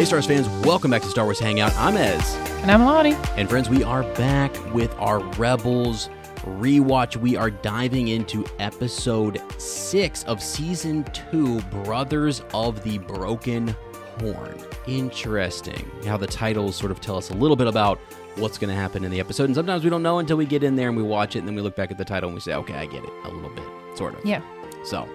Hey, 0.00 0.06
Star 0.06 0.16
Wars 0.16 0.26
fans, 0.26 0.48
welcome 0.64 0.90
back 0.90 1.02
to 1.02 1.08
Star 1.08 1.26
Wars 1.26 1.38
Hangout. 1.38 1.76
I'm 1.76 1.94
Ez. 1.98 2.34
And 2.62 2.70
I'm 2.70 2.86
Lottie. 2.86 3.12
And 3.36 3.50
friends, 3.50 3.68
we 3.68 3.84
are 3.84 4.02
back 4.14 4.50
with 4.72 4.90
our 4.98 5.18
Rebels 5.34 6.08
rewatch. 6.36 7.16
We 7.16 7.36
are 7.36 7.50
diving 7.50 8.08
into 8.08 8.46
episode 8.58 9.42
six 9.60 10.24
of 10.24 10.42
season 10.42 11.04
two 11.12 11.60
Brothers 11.84 12.40
of 12.54 12.82
the 12.82 12.96
Broken 12.96 13.76
Horn. 14.20 14.58
Interesting 14.86 15.90
how 16.06 16.16
the 16.16 16.26
titles 16.26 16.76
sort 16.76 16.92
of 16.92 17.02
tell 17.02 17.18
us 17.18 17.28
a 17.28 17.34
little 17.34 17.54
bit 17.54 17.66
about 17.66 17.98
what's 18.36 18.56
going 18.56 18.74
to 18.74 18.80
happen 18.80 19.04
in 19.04 19.10
the 19.10 19.20
episode. 19.20 19.44
And 19.44 19.54
sometimes 19.54 19.84
we 19.84 19.90
don't 19.90 20.02
know 20.02 20.18
until 20.18 20.38
we 20.38 20.46
get 20.46 20.64
in 20.64 20.76
there 20.76 20.88
and 20.88 20.96
we 20.96 21.02
watch 21.02 21.36
it 21.36 21.40
and 21.40 21.48
then 21.48 21.54
we 21.54 21.60
look 21.60 21.76
back 21.76 21.90
at 21.90 21.98
the 21.98 22.06
title 22.06 22.28
and 22.30 22.34
we 22.34 22.40
say, 22.40 22.54
okay, 22.54 22.72
I 22.72 22.86
get 22.86 23.04
it 23.04 23.12
a 23.24 23.28
little 23.28 23.50
bit, 23.50 23.66
sort 23.98 24.18
of. 24.18 24.24
Yeah. 24.24 24.40
So, 24.82 25.06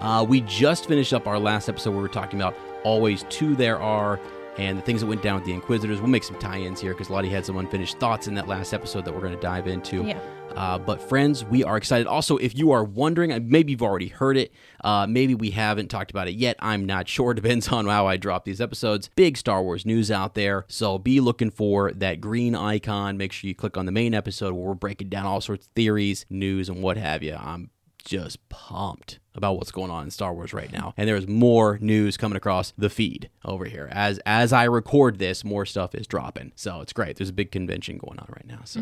uh, 0.00 0.24
we 0.26 0.40
just 0.40 0.86
finished 0.86 1.12
up 1.12 1.26
our 1.26 1.38
last 1.38 1.68
episode 1.68 1.90
where 1.90 1.98
we 1.98 2.02
were 2.02 2.08
talking 2.08 2.40
about 2.40 2.56
always 2.84 3.24
two 3.28 3.56
there 3.56 3.80
are 3.80 4.20
and 4.58 4.76
the 4.76 4.82
things 4.82 5.00
that 5.00 5.06
went 5.06 5.22
down 5.22 5.36
with 5.36 5.44
the 5.44 5.52
Inquisitors. 5.52 6.00
We'll 6.00 6.10
make 6.10 6.24
some 6.24 6.38
tie 6.38 6.58
ins 6.58 6.80
here 6.80 6.92
because 6.92 7.08
Lottie 7.08 7.28
had 7.30 7.46
some 7.46 7.56
unfinished 7.56 7.98
thoughts 7.98 8.28
in 8.28 8.34
that 8.34 8.48
last 8.48 8.74
episode 8.74 9.04
that 9.04 9.14
we're 9.14 9.20
going 9.20 9.34
to 9.34 9.40
dive 9.40 9.66
into. 9.66 10.04
Yeah. 10.04 10.20
Uh, 10.56 10.78
but, 10.78 11.00
friends, 11.00 11.44
we 11.44 11.62
are 11.62 11.76
excited. 11.76 12.06
Also, 12.08 12.36
if 12.36 12.58
you 12.58 12.72
are 12.72 12.82
wondering, 12.82 13.48
maybe 13.48 13.72
you've 13.72 13.82
already 13.82 14.08
heard 14.08 14.36
it, 14.36 14.52
uh, 14.82 15.06
maybe 15.08 15.34
we 15.34 15.50
haven't 15.50 15.88
talked 15.88 16.10
about 16.10 16.26
it 16.26 16.34
yet. 16.34 16.56
I'm 16.58 16.84
not 16.84 17.08
sure. 17.08 17.32
Depends 17.40 17.68
on 17.68 17.86
how 17.86 18.06
I 18.06 18.16
drop 18.16 18.44
these 18.44 18.60
episodes. 18.60 19.08
Big 19.14 19.36
Star 19.36 19.62
Wars 19.62 19.86
news 19.86 20.10
out 20.10 20.34
there. 20.34 20.66
So 20.68 20.98
be 20.98 21.20
looking 21.20 21.50
for 21.50 21.92
that 21.92 22.20
green 22.20 22.54
icon. 22.54 23.16
Make 23.16 23.32
sure 23.32 23.48
you 23.48 23.54
click 23.54 23.76
on 23.76 23.86
the 23.86 23.92
main 23.92 24.12
episode 24.12 24.52
where 24.52 24.64
we're 24.64 24.74
breaking 24.74 25.08
down 25.08 25.24
all 25.24 25.40
sorts 25.40 25.66
of 25.66 25.72
theories, 25.72 26.26
news, 26.28 26.68
and 26.68 26.82
what 26.82 26.96
have 26.96 27.22
you. 27.22 27.34
I'm 27.34 27.70
just 28.04 28.46
pumped 28.48 29.20
about 29.40 29.56
what's 29.56 29.72
going 29.72 29.90
on 29.90 30.04
in 30.04 30.10
Star 30.10 30.34
Wars 30.34 30.52
right 30.52 30.70
now. 30.70 30.92
And 30.98 31.08
there's 31.08 31.26
more 31.26 31.78
news 31.80 32.18
coming 32.18 32.36
across 32.36 32.74
the 32.76 32.90
feed 32.90 33.30
over 33.42 33.64
here. 33.64 33.88
As 33.90 34.20
as 34.26 34.52
I 34.52 34.64
record 34.64 35.18
this, 35.18 35.44
more 35.44 35.64
stuff 35.64 35.94
is 35.94 36.06
dropping. 36.06 36.52
So 36.56 36.82
it's 36.82 36.92
great. 36.92 37.16
There's 37.16 37.30
a 37.30 37.32
big 37.32 37.50
convention 37.50 37.96
going 37.96 38.18
on 38.18 38.26
right 38.28 38.46
now. 38.46 38.60
So 38.64 38.80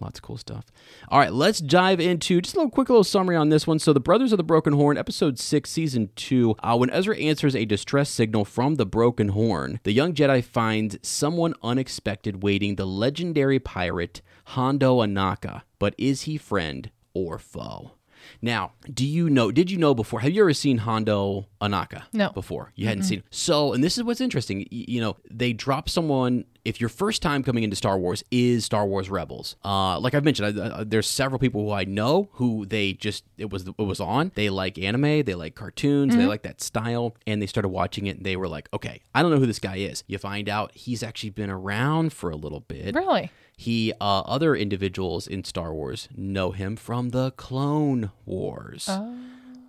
lots 0.00 0.18
of 0.18 0.22
cool 0.22 0.36
stuff. 0.36 0.64
All 1.08 1.20
right, 1.20 1.32
let's 1.32 1.60
dive 1.60 2.00
into 2.00 2.40
just 2.40 2.56
a 2.56 2.58
little 2.58 2.70
quick 2.70 2.88
little 2.88 3.04
summary 3.04 3.36
on 3.36 3.50
this 3.50 3.66
one. 3.68 3.78
So 3.78 3.92
the 3.92 4.00
Brothers 4.00 4.32
of 4.32 4.36
the 4.36 4.42
Broken 4.42 4.72
Horn, 4.72 4.98
episode 4.98 5.38
6, 5.38 5.70
season 5.70 6.10
2. 6.16 6.56
Uh, 6.60 6.76
when 6.76 6.90
Ezra 6.90 7.16
answers 7.16 7.54
a 7.54 7.64
distress 7.64 8.10
signal 8.10 8.44
from 8.44 8.74
the 8.74 8.86
Broken 8.86 9.28
Horn, 9.28 9.78
the 9.84 9.92
young 9.92 10.12
Jedi 10.12 10.42
finds 10.42 10.98
someone 11.02 11.54
unexpected 11.62 12.42
waiting, 12.42 12.74
the 12.76 12.86
legendary 12.86 13.60
pirate 13.60 14.22
Hondo 14.46 14.98
Ohnaka. 14.98 15.62
But 15.78 15.94
is 15.96 16.22
he 16.22 16.36
friend 16.36 16.90
or 17.14 17.38
foe? 17.38 17.92
Now, 18.42 18.72
do 18.92 19.06
you 19.06 19.28
know? 19.30 19.50
Did 19.50 19.70
you 19.70 19.78
know 19.78 19.94
before? 19.94 20.20
Have 20.20 20.32
you 20.32 20.42
ever 20.42 20.52
seen 20.52 20.78
Hondo 20.78 21.46
Ohnaka? 21.60 22.02
No. 22.12 22.30
Before 22.30 22.72
you 22.74 22.86
hadn't 22.86 23.04
seen. 23.04 23.22
So, 23.30 23.72
and 23.72 23.82
this 23.82 23.96
is 23.98 24.04
what's 24.04 24.20
interesting. 24.20 24.66
You 24.70 25.00
know, 25.00 25.16
they 25.30 25.52
drop 25.52 25.88
someone. 25.88 26.44
If 26.62 26.78
your 26.78 26.90
first 26.90 27.22
time 27.22 27.42
coming 27.42 27.64
into 27.64 27.74
Star 27.74 27.98
Wars 27.98 28.22
is 28.30 28.66
Star 28.66 28.84
Wars 28.86 29.08
Rebels, 29.08 29.56
uh, 29.64 29.98
like 29.98 30.12
I've 30.14 30.24
mentioned, 30.24 30.60
I, 30.60 30.80
I, 30.80 30.84
there's 30.84 31.06
several 31.06 31.38
people 31.38 31.64
who 31.64 31.72
I 31.72 31.84
know 31.84 32.28
who 32.32 32.66
they 32.66 32.92
just 32.92 33.24
it 33.38 33.48
was 33.50 33.66
it 33.66 33.78
was 33.78 33.98
on. 33.98 34.30
They 34.34 34.50
like 34.50 34.78
anime, 34.78 35.22
they 35.22 35.34
like 35.34 35.54
cartoons, 35.54 36.14
they 36.14 36.26
like 36.26 36.42
that 36.42 36.60
style, 36.60 37.16
and 37.26 37.40
they 37.40 37.46
started 37.46 37.70
watching 37.70 38.06
it. 38.08 38.18
and 38.18 38.26
They 38.26 38.36
were 38.36 38.48
like, 38.48 38.68
okay, 38.74 39.00
I 39.14 39.22
don't 39.22 39.30
know 39.30 39.38
who 39.38 39.46
this 39.46 39.58
guy 39.58 39.76
is. 39.76 40.04
You 40.06 40.18
find 40.18 40.50
out 40.50 40.72
he's 40.74 41.02
actually 41.02 41.30
been 41.30 41.50
around 41.50 42.12
for 42.12 42.28
a 42.28 42.36
little 42.36 42.60
bit. 42.60 42.94
Really? 42.94 43.30
He, 43.60 43.92
uh, 44.00 44.20
other 44.20 44.56
individuals 44.56 45.26
in 45.26 45.44
Star 45.44 45.74
Wars 45.74 46.08
know 46.16 46.52
him 46.52 46.76
from 46.76 47.10
the 47.10 47.32
Clone 47.32 48.10
Wars. 48.24 48.88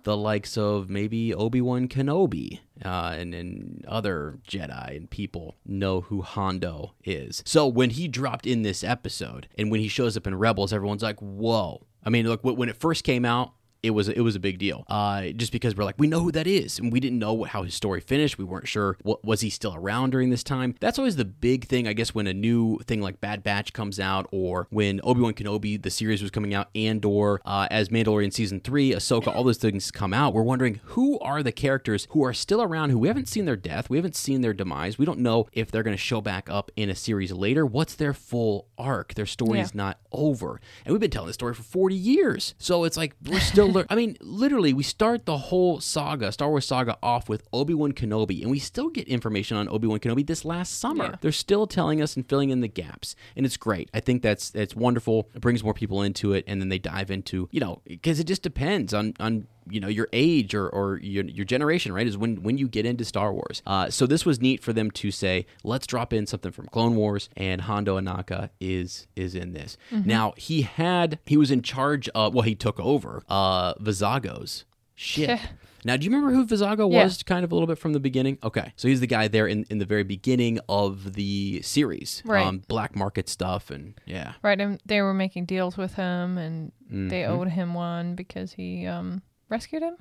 The 0.04 0.16
likes 0.16 0.56
of 0.56 0.88
maybe 0.88 1.34
Obi 1.34 1.60
Wan 1.60 1.88
Kenobi 1.88 2.60
uh, 2.82 3.14
and, 3.18 3.34
and 3.34 3.84
other 3.86 4.38
Jedi 4.48 4.96
and 4.96 5.10
people 5.10 5.56
know 5.66 6.00
who 6.00 6.22
Hondo 6.22 6.94
is. 7.04 7.42
So 7.44 7.66
when 7.66 7.90
he 7.90 8.08
dropped 8.08 8.46
in 8.46 8.62
this 8.62 8.82
episode 8.82 9.46
and 9.58 9.70
when 9.70 9.80
he 9.80 9.88
shows 9.88 10.16
up 10.16 10.26
in 10.26 10.36
Rebels, 10.36 10.72
everyone's 10.72 11.02
like, 11.02 11.20
whoa. 11.20 11.84
I 12.02 12.08
mean, 12.08 12.26
look, 12.26 12.42
when 12.42 12.70
it 12.70 12.76
first 12.76 13.04
came 13.04 13.26
out, 13.26 13.52
it 13.82 13.90
was 13.90 14.08
it 14.08 14.20
was 14.20 14.36
a 14.36 14.40
big 14.40 14.58
deal. 14.58 14.84
Uh, 14.88 15.28
just 15.28 15.50
because 15.52 15.74
we're 15.76 15.84
like 15.84 15.96
we 15.98 16.06
know 16.06 16.20
who 16.20 16.30
that 16.32 16.46
is, 16.46 16.78
and 16.78 16.92
we 16.92 17.00
didn't 17.00 17.18
know 17.18 17.32
what, 17.32 17.50
how 17.50 17.62
his 17.62 17.74
story 17.74 18.00
finished. 18.00 18.38
We 18.38 18.44
weren't 18.44 18.68
sure 18.68 18.96
what 19.02 19.24
was 19.24 19.40
he 19.40 19.50
still 19.50 19.74
around 19.74 20.10
during 20.10 20.30
this 20.30 20.44
time. 20.44 20.74
That's 20.80 20.98
always 20.98 21.16
the 21.16 21.24
big 21.24 21.66
thing, 21.66 21.88
I 21.88 21.92
guess, 21.92 22.14
when 22.14 22.26
a 22.26 22.34
new 22.34 22.78
thing 22.86 23.00
like 23.00 23.20
Bad 23.20 23.42
Batch 23.42 23.72
comes 23.72 23.98
out, 23.98 24.28
or 24.30 24.68
when 24.70 25.00
Obi 25.02 25.20
Wan 25.20 25.34
Kenobi 25.34 25.82
the 25.82 25.90
series 25.90 26.22
was 26.22 26.30
coming 26.30 26.54
out, 26.54 26.68
Andor 26.74 27.40
uh, 27.44 27.66
as 27.70 27.88
Mandalorian 27.88 28.32
season 28.32 28.60
three, 28.60 28.90
Ahsoka, 28.92 29.34
all 29.34 29.42
those 29.44 29.58
things 29.58 29.90
come 29.90 30.14
out. 30.14 30.32
We're 30.32 30.42
wondering 30.42 30.80
who 30.84 31.18
are 31.18 31.42
the 31.42 31.52
characters 31.52 32.06
who 32.10 32.22
are 32.24 32.32
still 32.32 32.62
around, 32.62 32.90
who 32.90 32.98
we 32.98 33.08
haven't 33.08 33.26
seen 33.28 33.46
their 33.46 33.56
death, 33.56 33.90
we 33.90 33.96
haven't 33.98 34.14
seen 34.16 34.42
their 34.42 34.54
demise. 34.54 34.98
We 34.98 35.06
don't 35.06 35.18
know 35.18 35.48
if 35.52 35.70
they're 35.72 35.82
going 35.82 35.96
to 35.96 36.02
show 36.02 36.20
back 36.20 36.48
up 36.48 36.70
in 36.76 36.88
a 36.88 36.94
series 36.94 37.32
later. 37.32 37.66
What's 37.66 37.94
their 37.94 38.14
full 38.14 38.68
arc? 38.78 39.14
Their 39.14 39.26
story 39.26 39.58
Yeah. 39.58 39.64
is 39.64 39.74
not 39.74 39.98
over, 40.12 40.60
and 40.84 40.92
we've 40.92 41.00
been 41.00 41.10
telling 41.10 41.26
this 41.26 41.34
story 41.34 41.54
for 41.54 41.62
forty 41.64 41.96
years. 41.96 42.54
So 42.58 42.84
it's 42.84 42.96
like 42.96 43.16
we're 43.28 43.40
still. 43.40 43.71
Lear- 43.72 43.86
I 43.90 43.94
mean, 43.94 44.16
literally, 44.20 44.72
we 44.72 44.82
start 44.82 45.26
the 45.26 45.36
whole 45.36 45.80
saga, 45.80 46.32
Star 46.32 46.48
Wars 46.48 46.66
saga, 46.66 46.96
off 47.02 47.28
with 47.28 47.46
Obi 47.52 47.74
Wan 47.74 47.92
Kenobi, 47.92 48.42
and 48.42 48.50
we 48.50 48.58
still 48.58 48.88
get 48.88 49.08
information 49.08 49.56
on 49.56 49.68
Obi 49.68 49.86
Wan 49.86 49.98
Kenobi 49.98 50.26
this 50.26 50.44
last 50.44 50.78
summer. 50.78 51.04
Yeah. 51.04 51.16
They're 51.20 51.32
still 51.32 51.66
telling 51.66 52.00
us 52.02 52.16
and 52.16 52.28
filling 52.28 52.50
in 52.50 52.60
the 52.60 52.68
gaps, 52.68 53.14
and 53.36 53.44
it's 53.46 53.56
great. 53.56 53.90
I 53.94 54.00
think 54.00 54.22
that's 54.22 54.50
that's 54.50 54.76
wonderful. 54.76 55.28
It 55.34 55.40
brings 55.40 55.64
more 55.64 55.74
people 55.74 56.02
into 56.02 56.32
it, 56.32 56.44
and 56.46 56.60
then 56.60 56.68
they 56.68 56.78
dive 56.78 57.10
into 57.10 57.48
you 57.50 57.60
know 57.60 57.82
because 57.86 58.20
it 58.20 58.24
just 58.24 58.42
depends 58.42 58.94
on 58.94 59.14
on 59.20 59.46
you 59.70 59.80
know 59.80 59.88
your 59.88 60.08
age 60.12 60.54
or, 60.54 60.68
or 60.68 60.98
your, 60.98 61.24
your 61.24 61.44
generation 61.44 61.92
right 61.92 62.06
is 62.06 62.16
when 62.16 62.42
when 62.42 62.58
you 62.58 62.66
get 62.68 62.84
into 62.86 63.04
star 63.04 63.32
wars 63.32 63.62
uh, 63.66 63.88
so 63.90 64.06
this 64.06 64.24
was 64.26 64.40
neat 64.40 64.62
for 64.62 64.72
them 64.72 64.90
to 64.90 65.10
say 65.10 65.46
let's 65.64 65.86
drop 65.86 66.12
in 66.12 66.26
something 66.26 66.50
from 66.52 66.66
clone 66.66 66.96
wars 66.96 67.28
and 67.36 67.62
hondo 67.62 68.00
ohnaka 68.00 68.50
is 68.60 69.06
is 69.16 69.34
in 69.34 69.52
this 69.52 69.76
now 69.90 70.32
he 70.36 70.62
had 70.62 71.18
he 71.26 71.36
was 71.36 71.50
in 71.50 71.62
charge 71.62 72.08
of 72.10 72.34
well 72.34 72.42
he 72.42 72.54
took 72.54 72.78
over 72.80 73.22
uh 73.28 73.74
vizago's 73.74 74.64
ship 74.94 75.40
now 75.84 75.96
do 75.96 76.04
you 76.04 76.10
remember 76.10 76.32
who 76.34 76.44
vizago 76.46 76.90
Yeah. 76.92 77.04
was 77.04 77.22
kind 77.22 77.44
of 77.44 77.50
a 77.50 77.54
little 77.54 77.66
bit 77.66 77.78
from 77.78 77.92
the 77.92 77.98
beginning 78.00 78.38
okay 78.44 78.72
so 78.76 78.88
he's 78.88 79.00
the 79.00 79.06
guy 79.06 79.26
there 79.28 79.46
in, 79.46 79.64
in 79.70 79.78
the 79.78 79.84
very 79.86 80.04
beginning 80.04 80.58
of 80.68 81.14
the 81.14 81.60
series 81.62 82.22
Right. 82.24 82.46
um, 82.46 82.62
black 82.68 82.94
market 82.94 83.28
stuff 83.28 83.70
and 83.70 83.94
yeah 84.06 84.34
Right. 84.42 84.60
And 84.60 84.80
they 84.86 85.00
were 85.02 85.14
making 85.14 85.46
deals 85.46 85.76
with 85.76 85.94
him, 85.94 86.36
and 86.38 86.72
they 86.90 87.22
Mm-hmm. 87.22 87.32
owed 87.32 87.48
him 87.48 87.74
one 87.74 88.14
because 88.14 88.52
he 88.52 88.86
um 88.86 89.22
rescued 89.52 89.82
him. 89.82 89.96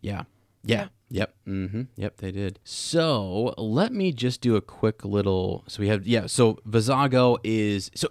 Yeah. 0.00 0.24
Yeah. 0.62 0.88
Yep. 1.08 1.34
Mm-hmm. 1.48 1.82
Yep. 1.96 2.18
They 2.18 2.30
did. 2.30 2.60
So 2.64 3.54
let 3.56 3.92
me 3.92 4.12
just 4.12 4.42
do 4.42 4.56
a 4.56 4.60
quick 4.60 5.04
little. 5.04 5.64
So 5.66 5.80
we 5.80 5.88
have 5.88 6.06
yeah. 6.06 6.26
So 6.26 6.58
Vizago 6.68 7.38
is 7.42 7.90
so 7.94 8.08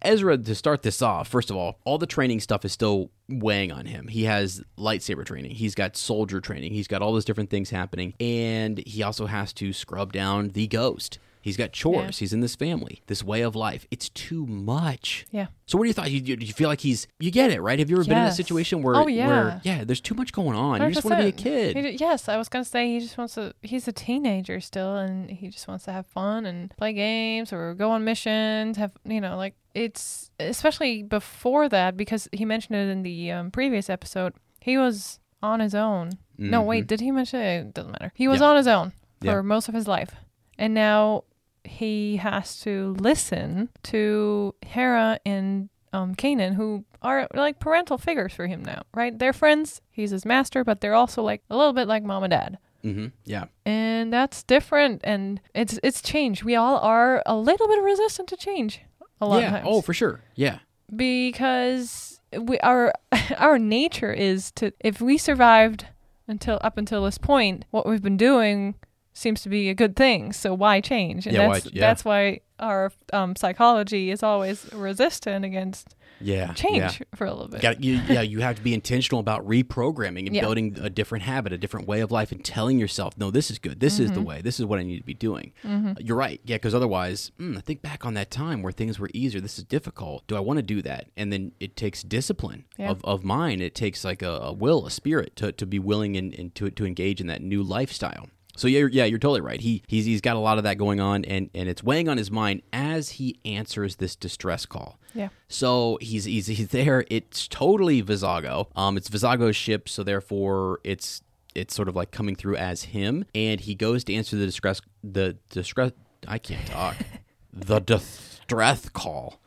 Ezra 0.00 0.38
to 0.38 0.54
start 0.54 0.82
this 0.82 1.02
off. 1.02 1.28
First 1.28 1.50
of 1.50 1.56
all, 1.56 1.78
all 1.84 1.98
the 1.98 2.06
training 2.06 2.40
stuff 2.40 2.64
is 2.64 2.72
still 2.72 3.10
weighing 3.28 3.70
on 3.70 3.84
him. 3.84 4.08
He 4.08 4.24
has 4.24 4.62
lightsaber 4.78 5.24
training. 5.24 5.52
He's 5.52 5.74
got 5.74 5.96
soldier 5.96 6.40
training. 6.40 6.72
He's 6.72 6.88
got 6.88 7.02
all 7.02 7.12
those 7.12 7.26
different 7.26 7.50
things 7.50 7.70
happening, 7.70 8.14
and 8.18 8.78
he 8.86 9.02
also 9.02 9.26
has 9.26 9.52
to 9.54 9.72
scrub 9.72 10.12
down 10.12 10.48
the 10.50 10.66
ghost. 10.66 11.18
He's 11.42 11.56
got 11.56 11.72
chores. 11.72 12.18
He's 12.18 12.32
in 12.32 12.40
this 12.40 12.54
family, 12.54 13.02
this 13.08 13.22
way 13.22 13.42
of 13.42 13.54
life. 13.56 13.86
It's 13.90 14.08
too 14.08 14.46
much. 14.46 15.26
Yeah. 15.30 15.48
So 15.66 15.76
what 15.76 15.84
do 15.84 15.88
you 15.88 15.94
thought? 15.94 16.10
You, 16.10 16.20
you, 16.20 16.36
you 16.40 16.52
feel 16.52 16.68
like 16.68 16.80
he's 16.80 17.06
you 17.18 17.30
get 17.30 17.50
it 17.50 17.60
right? 17.60 17.78
Have 17.78 17.90
you 17.90 17.96
ever 17.96 18.04
been 18.04 18.18
in 18.18 18.24
a 18.24 18.32
situation 18.32 18.82
where 18.82 18.94
Oh, 18.96 19.06
yeah. 19.08 19.26
where 19.26 19.60
yeah, 19.64 19.84
there's 19.84 20.00
too 20.00 20.14
much 20.14 20.32
going 20.32 20.56
on. 20.56 20.80
You 20.80 20.90
just 20.94 21.04
want 21.04 21.18
to 21.18 21.22
be 21.24 21.28
a 21.28 21.32
kid. 21.32 21.76
He 21.76 21.90
yes, 21.98 22.28
I 22.28 22.36
was 22.36 22.48
gonna 22.48 22.64
say 22.64 22.92
he 22.92 23.00
just 23.00 23.18
wants 23.18 23.34
to. 23.34 23.54
He's 23.62 23.88
a 23.88 23.92
teenager 23.92 24.60
still, 24.60 24.96
and 24.96 25.30
he 25.30 25.48
just 25.48 25.66
wants 25.68 25.84
to 25.86 25.92
have 25.92 26.06
fun 26.06 26.46
and 26.46 26.70
play 26.76 26.92
games 26.92 27.52
or 27.52 27.74
go 27.74 27.90
on 27.90 28.04
missions. 28.04 28.76
Have 28.76 28.92
you 29.04 29.20
know, 29.20 29.36
like 29.36 29.54
it's 29.74 30.30
especially 30.38 31.02
before 31.02 31.68
that 31.70 31.96
because 31.96 32.28
he 32.32 32.44
mentioned 32.44 32.76
it 32.76 32.88
in 32.88 33.02
the 33.02 33.32
um, 33.32 33.50
previous 33.50 33.90
episode. 33.90 34.34
He 34.60 34.78
was 34.78 35.18
on 35.42 35.58
his 35.60 35.74
own. 35.74 36.12
No, 36.38 36.62
wait, 36.62 36.86
did 36.86 37.00
he 37.00 37.10
mention 37.10 37.40
it? 37.40 37.58
It 37.60 37.74
doesn't 37.74 37.92
matter. 37.92 38.12
He 38.14 38.26
was 38.28 38.36
Mm-hmm. 38.36 38.42
Yeah. 38.44 38.50
on 38.50 38.56
his 38.56 38.66
own 38.68 38.90
for 39.20 39.26
Yeah. 39.26 39.40
most 39.42 39.68
of 39.68 39.74
his 39.74 39.86
life, 39.88 40.10
and 40.58 40.74
now 40.74 41.24
he 41.64 42.16
has 42.16 42.60
to 42.60 42.96
listen 42.98 43.68
to 43.84 44.54
Hera 44.62 45.18
and 45.24 45.68
um, 45.92 46.14
Kanan, 46.14 46.54
who 46.54 46.84
are 47.02 47.28
like 47.34 47.58
parental 47.58 47.98
figures 47.98 48.32
for 48.32 48.46
him 48.46 48.62
now, 48.62 48.82
right? 48.94 49.18
They're 49.18 49.32
friends. 49.32 49.80
He's 49.90 50.10
his 50.10 50.24
master, 50.24 50.64
but 50.64 50.80
they're 50.80 50.94
also 50.94 51.22
like 51.22 51.42
a 51.50 51.56
little 51.56 51.72
bit 51.72 51.88
like 51.88 52.02
mom 52.02 52.24
and 52.24 52.30
dad. 52.30 52.58
Mm-hmm. 52.84 53.08
Yeah. 53.24 53.44
And 53.64 54.12
that's 54.12 54.42
different, 54.42 55.02
and 55.04 55.40
it's 55.54 55.78
it's 55.82 56.02
change. 56.02 56.42
We 56.42 56.56
all 56.56 56.78
are 56.78 57.22
a 57.26 57.36
little 57.36 57.68
bit 57.68 57.82
resistant 57.82 58.28
to 58.30 58.36
change. 58.36 58.80
A 59.20 59.26
lot 59.26 59.40
yeah. 59.40 59.46
of 59.46 59.52
times. 59.52 59.66
Oh, 59.68 59.82
for 59.82 59.94
sure. 59.94 60.20
Yeah. 60.34 60.58
because 60.94 62.20
we 62.36 62.58
our 62.60 62.92
our 63.38 63.58
nature 63.58 64.12
is 64.12 64.50
to 64.52 64.72
if 64.80 65.00
we 65.00 65.18
survived 65.18 65.86
until 66.26 66.58
up 66.62 66.78
until 66.78 67.04
this 67.04 67.18
point, 67.18 67.64
what 67.70 67.86
we've 67.86 68.02
been 68.02 68.16
doing 68.16 68.74
seems 69.12 69.42
to 69.42 69.48
be 69.48 69.68
a 69.68 69.74
good 69.74 69.94
thing. 69.96 70.32
So 70.32 70.54
why 70.54 70.80
change? 70.80 71.26
And 71.26 71.34
Yeah, 71.36 71.48
why- 71.48 71.54
that's 71.60 71.72
yeah. 71.74 71.80
that's 71.80 72.04
why 72.04 72.40
our 72.58 72.92
um, 73.12 73.34
psychology 73.36 74.10
is 74.10 74.22
always 74.22 74.68
resistant 74.72 75.44
against 75.44 75.96
Yeah. 76.20 76.52
change 76.52 76.76
Yeah. 76.76 76.92
for 77.16 77.26
a 77.26 77.32
little 77.32 77.48
bit. 77.48 77.60
Got, 77.60 77.82
you, 77.82 77.94
yeah, 78.08 78.20
you 78.20 78.38
have 78.40 78.54
to 78.54 78.62
be 78.62 78.72
intentional 78.72 79.18
about 79.18 79.44
reprogramming 79.44 80.26
and 80.28 80.32
building 80.40 80.78
a 80.80 80.88
different 80.88 81.24
habit, 81.24 81.52
a 81.52 81.58
different 81.58 81.88
way 81.88 82.00
of 82.02 82.12
life, 82.12 82.30
and 82.30 82.44
telling 82.44 82.78
yourself, 82.78 83.18
"No, 83.18 83.32
this 83.32 83.50
is 83.50 83.58
good. 83.58 83.80
This 83.80 83.98
is 83.98 84.10
the 84.12 84.18
Mm-hmm. 84.20 84.24
way. 84.28 84.40
This 84.42 84.60
is 84.60 84.66
what 84.66 84.78
I 84.78 84.84
need 84.84 84.98
to 84.98 85.04
be 85.04 85.14
doing." 85.14 85.52
Uh, 85.64 85.94
You're 85.98 86.16
right. 86.16 86.40
Yeah, 86.44 86.56
because 86.56 86.74
otherwise, 86.74 87.32
mm, 87.40 87.58
I 87.58 87.60
think 87.60 87.82
back 87.82 88.06
on 88.06 88.14
that 88.14 88.30
time 88.30 88.62
where 88.62 88.72
things 88.72 89.00
were 89.00 89.10
easier. 89.12 89.40
This 89.40 89.58
is 89.58 89.64
difficult. 89.64 90.24
Do 90.28 90.36
I 90.36 90.40
want 90.40 90.58
to 90.58 90.62
do 90.62 90.80
that? 90.82 91.08
And 91.16 91.32
then 91.32 91.52
it 91.58 91.74
takes 91.76 92.04
discipline 92.04 92.64
of, 92.78 93.04
of 93.04 93.24
mine. 93.24 93.60
It 93.60 93.74
takes 93.74 94.04
like 94.04 94.22
a, 94.22 94.30
a 94.30 94.52
will, 94.52 94.86
a 94.86 94.90
spirit 94.90 95.34
to, 95.36 95.50
to 95.50 95.66
be 95.66 95.80
willing 95.80 96.16
and, 96.16 96.32
and 96.38 96.54
to 96.54 96.70
to 96.70 96.86
engage 96.86 97.20
in 97.20 97.26
that 97.26 97.42
new 97.42 97.62
lifestyle. 97.64 98.28
So 98.56 98.68
yeah, 98.68 98.80
you're- 98.80 98.92
yeah, 98.92 99.04
you're 99.06 99.18
totally 99.18 99.40
right. 99.40 99.60
He 99.60 99.82
he's 99.86 100.04
he's 100.04 100.20
got 100.20 100.36
a 100.36 100.38
lot 100.40 100.58
of 100.58 100.64
that 100.64 100.76
going 100.78 101.00
on, 101.00 101.24
and 101.24 101.48
and 101.54 101.68
it's 101.68 101.82
weighing 101.82 102.08
on 102.08 102.16
his 102.18 102.30
mind 102.30 102.62
as 102.72 103.10
he 103.10 103.38
answers 103.44 103.96
this 103.96 104.14
distress 104.16 104.66
call. 104.66 104.98
Yeah. 105.14 105.28
So 105.48 105.98
he's 106.00 106.24
he's, 106.24 106.46
he's 106.46 106.68
there. 106.68 107.04
It's 107.10 107.48
totally 107.48 108.02
Vizago. 108.02 108.66
Um, 108.76 108.96
it's 108.96 109.08
Vizago's 109.08 109.56
ship, 109.56 109.88
so 109.88 110.02
therefore 110.02 110.80
it's 110.84 111.22
it's 111.54 111.74
sort 111.74 111.88
of 111.88 111.96
like 111.96 112.10
coming 112.10 112.34
through 112.36 112.56
as 112.56 112.84
him, 112.84 113.24
and 113.34 113.60
he 113.60 113.74
goes 113.74 114.04
to 114.04 114.14
answer 114.14 114.36
the 114.36 114.46
distress 114.46 114.80
the 115.04 115.36
distress. 115.50 115.92
I 116.28 116.38
can't 116.38 116.66
talk. 116.66 116.96
the 117.52 117.80
distress 117.80 118.88
call. 118.90 119.38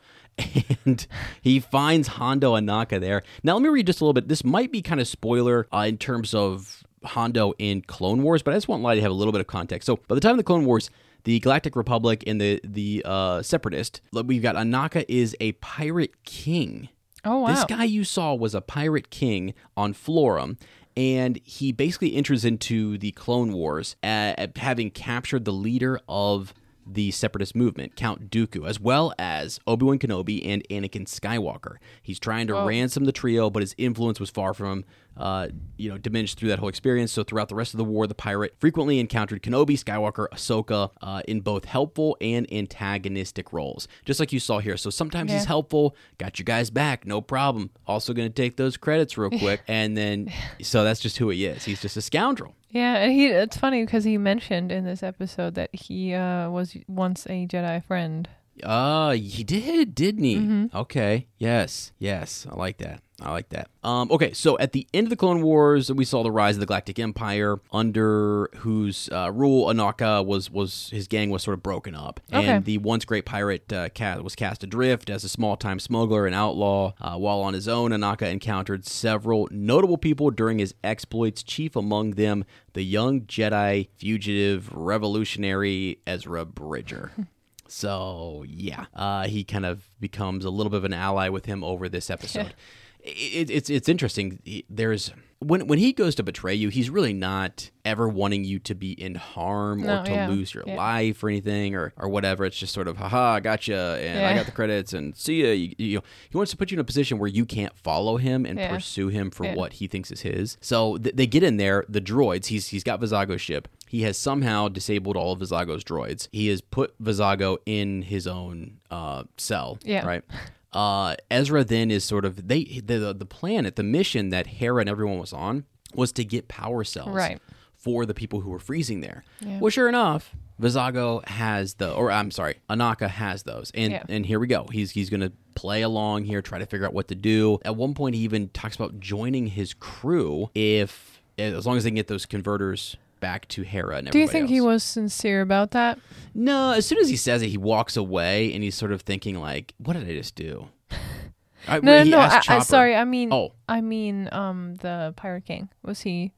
And 0.84 1.06
he 1.40 1.60
finds 1.60 2.08
Hondo 2.08 2.54
Ohnaka 2.54 3.00
there. 3.00 3.22
Now, 3.42 3.54
let 3.54 3.62
me 3.62 3.70
read 3.70 3.86
just 3.86 4.00
a 4.02 4.04
little 4.04 4.12
bit. 4.12 4.28
This 4.28 4.44
might 4.44 4.70
be 4.70 4.82
kind 4.82 5.00
of 5.00 5.08
spoiler 5.08 5.66
uh, 5.72 5.86
in 5.88 5.96
terms 5.96 6.34
of 6.34 6.84
Hondo 7.06 7.54
in 7.58 7.82
Clone 7.82 8.22
Wars, 8.22 8.42
but 8.42 8.52
I 8.52 8.56
just 8.56 8.68
want 8.68 8.82
Light 8.82 8.96
to 8.96 9.02
have 9.02 9.10
a 9.10 9.14
little 9.14 9.32
bit 9.32 9.40
of 9.40 9.46
context. 9.46 9.86
So, 9.86 9.96
by 10.08 10.14
the 10.14 10.20
time 10.20 10.32
of 10.32 10.36
the 10.38 10.44
Clone 10.44 10.64
Wars, 10.64 10.90
the 11.24 11.40
Galactic 11.40 11.76
Republic 11.76 12.22
and 12.26 12.40
the 12.40 12.60
the 12.62 13.02
uh, 13.04 13.42
Separatist, 13.42 14.00
we've 14.12 14.42
got 14.42 14.54
Ohnaka 14.54 15.04
is 15.08 15.36
a 15.40 15.52
pirate 15.52 16.24
king. 16.24 16.88
Oh 17.24 17.40
wow. 17.40 17.48
This 17.48 17.64
guy 17.64 17.84
you 17.84 18.04
saw 18.04 18.34
was 18.34 18.54
a 18.54 18.60
pirate 18.60 19.10
king 19.10 19.54
on 19.76 19.92
Florrum, 19.92 20.58
and 20.96 21.40
he 21.42 21.72
basically 21.72 22.14
enters 22.14 22.44
into 22.44 22.96
the 22.98 23.10
Clone 23.12 23.52
Wars 23.52 23.96
uh, 24.02 24.46
having 24.56 24.90
captured 24.90 25.44
the 25.44 25.52
leader 25.52 26.00
of 26.08 26.54
the 26.86 27.10
separatist 27.10 27.56
movement, 27.56 27.96
Count 27.96 28.30
Dooku, 28.30 28.68
as 28.68 28.78
well 28.78 29.12
as 29.18 29.58
Obi 29.66 29.84
Wan 29.84 29.98
Kenobi 29.98 30.46
and 30.46 30.62
Anakin 30.70 31.06
Skywalker. 31.06 31.76
He's 32.02 32.18
trying 32.18 32.46
to 32.46 32.54
ransom 32.54 33.04
the 33.04 33.12
trio, 33.12 33.50
but 33.50 33.62
his 33.62 33.74
influence 33.76 34.20
was 34.20 34.30
far 34.30 34.54
from, 34.54 34.84
uh, 35.16 35.48
you 35.76 35.90
know, 35.90 35.98
diminished 35.98 36.38
through 36.38 36.50
that 36.50 36.60
whole 36.60 36.68
experience. 36.68 37.10
So 37.10 37.24
throughout 37.24 37.48
the 37.48 37.54
rest 37.56 37.74
of 37.74 37.78
the 37.78 37.84
war, 37.84 38.06
the 38.06 38.14
pirate 38.14 38.54
frequently 38.58 39.00
encountered 39.00 39.42
Kenobi, 39.42 39.82
Skywalker, 39.82 40.28
Ahsoka 40.32 40.90
uh, 41.02 41.22
in 41.26 41.40
both 41.40 41.64
helpful 41.64 42.16
and 42.20 42.50
antagonistic 42.52 43.52
roles, 43.52 43.88
just 44.04 44.20
like 44.20 44.32
you 44.32 44.38
saw 44.40 44.58
here. 44.60 44.76
So 44.76 44.90
sometimes 44.90 45.32
he's 45.32 45.44
helpful, 45.46 45.96
got 46.18 46.38
your 46.38 46.44
guys 46.44 46.70
back, 46.70 47.04
no 47.06 47.20
problem. 47.20 47.70
Also 47.86 48.12
going 48.12 48.28
to 48.28 48.34
take 48.34 48.56
those 48.56 48.76
credits 48.76 49.18
real 49.18 49.30
quick, 49.38 49.62
and 49.66 49.96
then 49.96 50.32
so 50.62 50.84
that's 50.84 51.00
just 51.00 51.18
who 51.18 51.30
he 51.30 51.46
is. 51.46 51.64
He's 51.64 51.80
just 51.80 51.96
a 51.96 52.02
scoundrel. 52.02 52.54
Yeah, 52.76 52.96
and 52.96 53.12
he 53.12 53.28
it's 53.28 53.56
funny 53.56 53.84
because 53.84 54.04
he 54.04 54.18
mentioned 54.18 54.70
in 54.70 54.84
this 54.84 55.02
episode 55.02 55.54
that 55.54 55.74
he 55.74 56.12
uh, 56.12 56.50
was 56.50 56.76
once 56.86 57.24
a 57.24 57.46
Jedi 57.46 57.82
friend. 57.82 58.28
Uh, 58.62 59.12
he 59.12 59.44
did, 59.44 59.94
didn't 59.94 60.24
he? 60.24 60.36
Mm-hmm. 60.36 60.76
Okay. 60.76 61.26
Yes. 61.38 61.92
Yes. 61.98 62.46
I 62.50 62.54
like 62.54 62.76
that. 62.78 63.00
I 63.18 63.30
like 63.30 63.48
that. 63.48 63.70
Um, 63.82 64.10
okay, 64.10 64.34
so 64.34 64.58
at 64.58 64.72
the 64.72 64.86
end 64.92 65.06
of 65.06 65.10
the 65.10 65.16
Clone 65.16 65.40
Wars, 65.40 65.90
we 65.90 66.04
saw 66.04 66.22
the 66.22 66.30
rise 66.30 66.56
of 66.56 66.60
the 66.60 66.66
Galactic 66.66 66.98
Empire, 66.98 67.56
under 67.72 68.50
whose 68.56 69.08
uh, 69.10 69.32
rule 69.32 69.68
Ohnaka 69.72 70.22
was 70.24 70.50
was 70.50 70.90
his 70.90 71.08
gang 71.08 71.30
was 71.30 71.42
sort 71.42 71.54
of 71.54 71.62
broken 71.62 71.94
up, 71.94 72.20
Okay. 72.30 72.46
and 72.46 72.64
the 72.66 72.76
once 72.76 73.06
great 73.06 73.24
pirate 73.24 73.72
uh, 73.72 73.88
cast 73.88 74.20
was 74.22 74.34
cast 74.36 74.62
adrift 74.64 75.08
as 75.08 75.24
a 75.24 75.30
small 75.30 75.56
time 75.56 75.78
smuggler 75.80 76.26
and 76.26 76.34
outlaw. 76.34 76.92
Uh, 77.00 77.16
while 77.16 77.40
on 77.40 77.54
his 77.54 77.66
own, 77.68 77.90
Ohnaka 77.90 78.30
encountered 78.30 78.84
several 78.84 79.48
notable 79.50 79.96
people 79.96 80.30
during 80.30 80.58
his 80.58 80.74
exploits. 80.84 81.42
Chief 81.42 81.74
among 81.74 82.10
them, 82.12 82.44
the 82.74 82.82
young 82.82 83.22
Jedi 83.22 83.88
fugitive 83.96 84.70
revolutionary 84.74 86.00
Ezra 86.06 86.44
Bridger. 86.44 87.12
So 87.68 88.44
yeah, 88.46 88.86
uh, 88.94 89.26
he 89.26 89.42
kind 89.42 89.66
of 89.66 89.90
becomes 89.98 90.44
a 90.44 90.50
little 90.50 90.70
bit 90.70 90.76
of 90.76 90.84
an 90.84 90.92
ally 90.92 91.28
with 91.30 91.46
him 91.46 91.64
over 91.64 91.88
this 91.88 92.10
episode. 92.10 92.54
It, 93.06 93.50
it's 93.50 93.70
it's 93.70 93.88
interesting. 93.88 94.40
There's 94.68 95.12
when 95.38 95.66
when 95.66 95.78
he 95.78 95.92
goes 95.92 96.14
to 96.16 96.22
betray 96.22 96.54
you, 96.54 96.70
he's 96.70 96.90
really 96.90 97.12
not 97.12 97.70
ever 97.84 98.08
wanting 98.08 98.42
you 98.44 98.58
to 98.60 98.74
be 98.74 98.92
in 98.92 99.14
harm 99.14 99.82
No, 99.82 100.00
or 100.00 100.04
to 100.06 100.10
yeah, 100.10 100.28
lose 100.28 100.52
your 100.54 100.64
yeah. 100.66 100.74
life 100.76 101.22
or 101.22 101.28
anything 101.28 101.74
or 101.76 101.92
or 101.98 102.08
whatever. 102.08 102.44
It's 102.44 102.58
just 102.58 102.72
sort 102.74 102.88
of 102.88 102.96
haha, 102.96 103.38
gotcha, 103.40 103.98
and 104.02 104.24
I 104.26 104.34
got 104.34 104.46
the 104.46 104.52
credits, 104.52 104.92
and 104.92 105.14
see 105.16 105.42
ya. 105.44 105.50
You, 105.50 105.74
you 105.78 105.94
know, 105.98 106.02
he 106.30 106.36
wants 106.36 106.50
to 106.52 106.56
put 106.56 106.70
you 106.70 106.76
in 106.76 106.80
a 106.80 106.84
position 106.84 107.18
where 107.18 107.28
you 107.28 107.44
can't 107.46 107.76
follow 107.78 108.16
him 108.16 108.44
and 108.44 108.58
Yeah. 108.58 108.72
pursue 108.74 109.08
him 109.08 109.30
for 109.30 109.44
Yeah. 109.44 109.54
what 109.54 109.74
he 109.74 109.86
thinks 109.86 110.10
is 110.10 110.22
his. 110.22 110.56
So 110.60 110.96
th- 110.96 111.14
they 111.14 111.26
get 111.26 111.42
in 111.42 111.58
there. 111.58 111.84
The 111.88 112.00
droids. 112.00 112.46
He's 112.46 112.68
he's 112.68 112.82
got 112.82 113.00
Vizago's 113.00 113.40
ship. 113.40 113.68
He 113.88 114.02
has 114.02 114.18
somehow 114.18 114.68
disabled 114.68 115.16
all 115.16 115.32
of 115.32 115.38
Vizago's 115.40 115.84
droids. 115.84 116.26
He 116.32 116.48
has 116.48 116.60
put 116.60 117.00
Visago 117.00 117.58
in 117.66 118.02
his 118.02 118.26
own 118.26 118.78
uh, 118.90 119.24
cell. 119.36 119.78
Yeah. 119.84 120.04
Right. 120.04 120.24
Uh, 120.76 121.16
Ezra 121.30 121.64
then 121.64 121.90
is 121.90 122.04
sort 122.04 122.24
of 122.24 122.48
they 122.48 122.64
the 122.84 123.14
the 123.16 123.26
planet, 123.26 123.76
the 123.76 123.82
mission 123.82 124.28
that 124.30 124.46
Hera 124.46 124.80
and 124.80 124.88
everyone 124.90 125.18
was 125.18 125.32
on 125.32 125.64
was 125.94 126.12
to 126.12 126.24
get 126.24 126.48
power 126.48 126.84
cells 126.84 127.14
Right. 127.14 127.40
for 127.74 128.04
the 128.04 128.12
people 128.14 128.40
who 128.40 128.50
were 128.50 128.58
freezing 128.58 129.00
there. 129.00 129.24
Yeah. 129.40 129.58
Well, 129.60 129.70
sure 129.70 129.88
enough, 129.88 130.34
Vizago 130.60 131.26
has 131.28 131.74
the, 131.74 131.92
or 131.92 132.10
I'm 132.10 132.30
sorry, 132.30 132.56
Anaka 132.68 133.08
has 133.08 133.44
those, 133.44 133.70
and 133.74 133.92
Yeah. 133.92 134.02
and 134.08 134.26
here 134.26 134.38
we 134.38 134.46
go. 134.46 134.66
He's 134.70 134.90
he's 134.90 135.08
gonna 135.08 135.32
play 135.54 135.80
along 135.82 136.24
here, 136.24 136.42
try 136.42 136.58
to 136.58 136.66
figure 136.66 136.84
out 136.86 136.92
what 136.92 137.08
to 137.08 137.14
do. 137.14 137.58
At 137.64 137.76
one 137.76 137.94
point, 137.94 138.14
he 138.14 138.20
even 138.22 138.50
talks 138.50 138.76
about 138.76 139.00
joining 139.00 139.46
his 139.46 139.72
crew 139.72 140.50
if, 140.54 141.22
as 141.38 141.64
long 141.64 141.78
as 141.78 141.84
they 141.84 141.90
can 141.90 141.94
get 141.96 142.08
those 142.08 142.26
converters 142.26 142.96
back 143.26 143.48
to 143.48 143.62
Hera 143.62 143.96
and 143.96 144.08
Do 144.12 144.20
you 144.20 144.28
think 144.28 144.48
he 144.48 144.60
was 144.60 144.84
sincere 144.84 145.40
about 145.40 145.72
that? 145.72 145.98
No, 146.32 146.70
as 146.70 146.86
soon 146.86 146.98
as 146.98 147.08
he 147.08 147.16
says 147.16 147.42
it, 147.42 147.48
he 147.48 147.56
walks 147.58 147.96
away, 147.96 148.52
and 148.54 148.62
he's 148.62 148.76
sort 148.76 148.92
of 148.92 149.02
thinking 149.02 149.40
like, 149.40 149.74
"What 149.78 149.94
did 149.94 150.08
I 150.08 150.12
just 150.12 150.36
do?" 150.36 150.68
I, 151.66 151.80
No, 151.80 152.04
no, 152.04 152.10
no. 152.10 152.18
I, 152.20 152.40
I, 152.48 152.58
sorry, 152.60 152.94
I 152.94 153.04
mean, 153.04 153.32
Oh. 153.32 153.52
I 153.68 153.80
mean, 153.80 154.28
um, 154.30 154.76
the 154.76 155.12
Pirate 155.16 155.44
King 155.44 155.68
was 155.82 156.02
he 156.02 156.32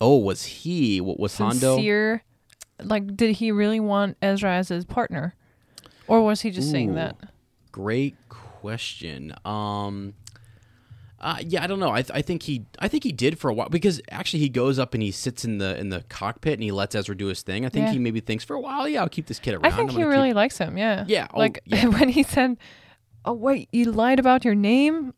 Oh, 0.00 0.16
was 0.16 0.44
he? 0.44 1.00
What 1.00 1.20
was 1.20 1.38
Hondo? 1.38 1.76
sincere? 1.76 2.24
Like, 2.82 3.16
did 3.16 3.36
he 3.36 3.52
really 3.52 3.80
want 3.80 4.16
Ezra 4.20 4.52
as 4.56 4.68
his 4.68 4.84
partner, 4.84 5.34
or 6.08 6.22
was 6.24 6.40
he 6.40 6.50
just 6.50 6.72
saying 6.72 6.94
that? 6.96 7.16
Great 7.70 8.16
question. 8.28 9.32
Um, 9.44 10.14
uh, 11.20 11.38
yeah, 11.40 11.64
I 11.64 11.66
don't 11.66 11.80
know. 11.80 11.90
I, 11.90 12.02
th- 12.02 12.10
I 12.14 12.22
think 12.22 12.42
he 12.42 12.66
I 12.78 12.88
think 12.88 13.02
he 13.04 13.12
did 13.12 13.38
for 13.38 13.50
a 13.50 13.54
while 13.54 13.68
because 13.68 14.00
actually 14.10 14.40
he 14.40 14.48
goes 14.48 14.78
up 14.78 14.92
and 14.94 15.02
he 15.02 15.10
sits 15.10 15.44
in 15.44 15.58
the 15.58 15.78
in 15.78 15.88
the 15.88 16.02
cockpit 16.08 16.54
and 16.54 16.62
he 16.62 16.70
lets 16.72 16.94
Ezra 16.94 17.16
do 17.16 17.26
his 17.26 17.42
thing. 17.42 17.64
I 17.64 17.68
think 17.70 17.86
Yeah. 17.86 17.92
he 17.92 17.98
maybe 17.98 18.20
thinks 18.20 18.44
for 18.44 18.54
a 18.54 18.60
while, 18.60 18.86
yeah, 18.88 19.00
I'll 19.02 19.08
keep 19.08 19.26
this 19.26 19.38
kid 19.38 19.54
around. 19.54 19.66
I 19.66 19.70
think 19.70 19.90
I'm 19.92 19.96
he 19.96 20.04
really 20.04 20.28
keep- 20.30 20.36
likes 20.36 20.58
him. 20.58 20.76
Yeah. 20.76 21.04
Yeah, 21.08 21.26
oh, 21.32 21.38
like 21.38 21.60
yeah. 21.64 21.86
when 21.98 22.10
he 22.10 22.22
said, 22.22 22.56
"Oh 23.24 23.32
wait, 23.32 23.68
you 23.72 23.90
lied 23.92 24.18
about 24.20 24.44
your 24.44 24.54
name." 24.54 25.14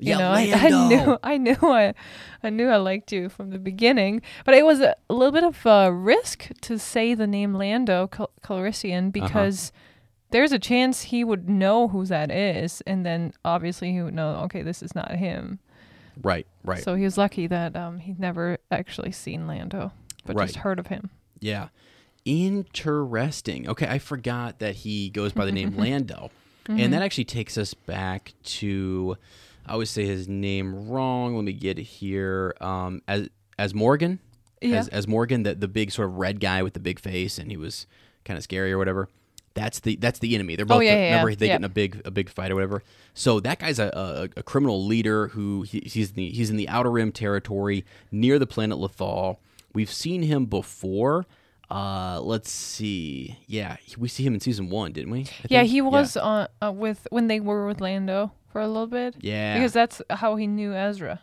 You 0.00 0.14
Yeah, 0.14 0.18
know, 0.18 0.30
I, 0.32 0.50
I 0.52 0.68
knew, 0.88 1.18
I 1.22 1.36
knew, 1.36 1.56
I, 1.62 1.94
I 2.42 2.50
knew 2.50 2.68
I 2.68 2.76
liked 2.78 3.12
you 3.12 3.28
from 3.28 3.50
the 3.50 3.58
beginning. 3.58 4.20
But 4.44 4.54
it 4.54 4.64
was 4.66 4.80
a, 4.80 4.96
little 5.08 5.30
bit 5.30 5.44
of 5.44 5.64
a 5.64 5.92
risk 5.92 6.48
to 6.62 6.76
say 6.76 7.14
the 7.14 7.28
name 7.28 7.54
Lando 7.54 8.08
Cal- 8.08 8.30
Calrissian 8.42 9.16
Uh-huh. 9.16 9.28
There's 10.32 10.50
a 10.52 10.58
chance 10.58 11.02
he 11.02 11.22
would 11.24 11.48
know 11.48 11.88
who 11.88 12.04
that 12.06 12.30
is, 12.30 12.80
and 12.86 13.06
then 13.06 13.32
obviously 13.44 13.92
he 13.92 14.02
would 14.02 14.14
know, 14.14 14.36
okay, 14.44 14.62
this 14.62 14.82
is 14.82 14.94
not 14.94 15.12
him. 15.12 15.58
right, 16.22 16.46
right, 16.64 16.82
So 16.82 16.94
he 16.94 17.04
was 17.04 17.16
lucky 17.16 17.46
that 17.46 17.76
um, 17.76 17.98
he'd 18.00 18.18
never 18.18 18.58
actually 18.70 19.12
seen 19.12 19.46
Lando, 19.46 19.92
but 20.26 20.36
Right. 20.36 20.46
just 20.46 20.58
heard 20.58 20.78
of 20.78 20.88
him. 20.88 21.10
yeah. 21.40 21.68
Interesting. 22.24 23.68
Okay, 23.68 23.86
I 23.88 23.98
forgot 23.98 24.58
that 24.60 24.76
he 24.76 25.10
goes 25.10 25.32
by 25.32 25.44
the 25.44 25.52
name 25.52 25.76
Lando, 25.76 26.30
Mm-hmm. 26.66 26.78
and 26.78 26.92
that 26.92 27.02
actually 27.02 27.24
takes 27.24 27.58
us 27.58 27.74
back 27.74 28.34
to. 28.44 29.16
I 29.66 29.72
always 29.72 29.90
say 29.90 30.06
his 30.06 30.28
name 30.28 30.88
wrong. 30.88 31.34
Let 31.34 31.42
me 31.42 31.52
get 31.52 31.76
it 31.76 31.82
here. 31.82 32.54
Um, 32.60 33.02
as 33.08 33.28
Azmorigan. 33.58 34.20
Yeah. 34.60 34.76
as, 34.76 34.88
Azmorigan, 34.90 35.42
the, 35.42 35.56
the 35.56 35.66
big 35.66 35.90
sort 35.90 36.08
of 36.08 36.18
red 36.18 36.38
guy 36.38 36.62
with 36.62 36.74
the 36.74 36.78
big 36.80 37.00
face, 37.00 37.36
and 37.36 37.50
he 37.50 37.56
was 37.56 37.88
kind 38.24 38.38
of 38.38 38.44
scary 38.44 38.70
or 38.70 38.78
whatever. 38.78 39.08
That's 39.54 39.80
the 39.80 39.96
that's 39.96 40.18
the 40.18 40.34
enemy. 40.34 40.56
They're 40.56 40.66
both. 40.66 40.78
Oh, 40.78 40.80
yeah, 40.80 40.94
yeah, 40.94 41.04
remember 41.10 41.30
yeah. 41.30 41.36
they 41.36 41.46
get 41.46 41.56
in 41.56 41.64
a 41.64 41.68
big 41.68 42.02
a 42.04 42.10
big 42.10 42.28
fight 42.28 42.50
or 42.50 42.54
whatever. 42.54 42.82
So 43.14 43.40
that 43.40 43.58
guy's 43.58 43.78
a, 43.78 44.30
a, 44.34 44.40
a 44.40 44.42
criminal 44.42 44.84
leader 44.84 45.28
who 45.28 45.62
he, 45.62 45.82
he's 45.84 46.10
in 46.10 46.16
the 46.16 46.30
he's 46.30 46.50
in 46.50 46.56
the 46.56 46.68
Outer 46.68 46.90
Rim 46.90 47.12
territory 47.12 47.84
near 48.10 48.38
the 48.38 48.46
planet 48.46 48.78
Lothal. 48.78 49.38
We've 49.74 49.92
seen 49.92 50.22
him 50.22 50.46
before. 50.46 51.26
Uh, 51.70 52.20
let's 52.20 52.50
see. 52.50 53.38
Yeah, 53.46 53.76
we 53.96 54.08
see 54.08 54.24
him 54.24 54.34
in 54.34 54.40
season 54.40 54.68
one, 54.68 54.92
didn't 54.92 55.10
we? 55.10 55.20
I 55.20 55.46
Yeah, 55.48 55.62
he 55.62 55.80
was 55.80 56.16
on 56.16 56.48
uh, 56.60 56.70
with 56.70 57.06
when 57.10 57.28
they 57.28 57.40
were 57.40 57.66
with 57.66 57.80
Lando 57.80 58.32
for 58.52 58.60
a 58.60 58.68
little 58.68 58.86
bit. 58.86 59.16
Yeah. 59.20 59.54
because 59.54 59.72
that's 59.72 60.02
how 60.10 60.36
he 60.36 60.46
knew 60.46 60.74
Ezra. 60.74 61.22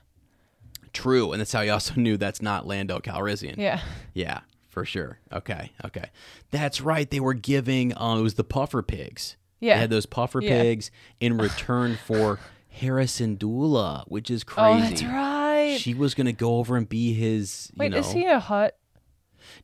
True, 0.91 1.31
and 1.31 1.39
that's 1.39 1.51
how 1.51 1.61
he 1.61 1.69
also 1.69 1.93
knew 1.97 2.17
that's 2.17 2.41
not 2.41 2.65
Lando 2.65 2.99
Calrissian. 2.99 3.57
Yeah, 3.57 3.81
Yeah, 4.13 4.39
for 4.69 4.85
sure. 4.85 5.19
Okay, 5.33 5.71
okay. 5.85 6.09
That's 6.51 6.79
right. 6.81 7.09
They 7.09 7.19
were 7.19 7.33
giving 7.33 7.93
um 7.97 8.19
it 8.19 8.21
was 8.23 8.35
the 8.35 8.43
puffer 8.43 8.81
pigs. 8.81 9.35
Yeah. 9.59 9.75
They 9.75 9.81
had 9.81 9.89
those 9.89 10.05
puffer 10.05 10.41
Yeah. 10.41 10.61
pigs 10.61 10.91
in 11.19 11.37
return 11.37 11.97
for 12.05 12.39
Hera 12.69 13.03
Syndulla, 13.05 14.05
which 14.07 14.29
is 14.31 14.43
crazy. 14.43 14.85
Oh, 14.85 14.89
that's 14.89 15.03
right. 15.03 15.77
She 15.79 15.93
was 15.93 16.13
gonna 16.13 16.31
go 16.33 16.57
over 16.57 16.77
and 16.77 16.87
be 16.87 17.13
his 17.13 17.69
you 17.73 17.79
Wait, 17.79 17.91
know 17.91 17.97
is 17.97 18.11
he 18.11 18.25
a 18.25 18.39
Hutt? 18.39 18.77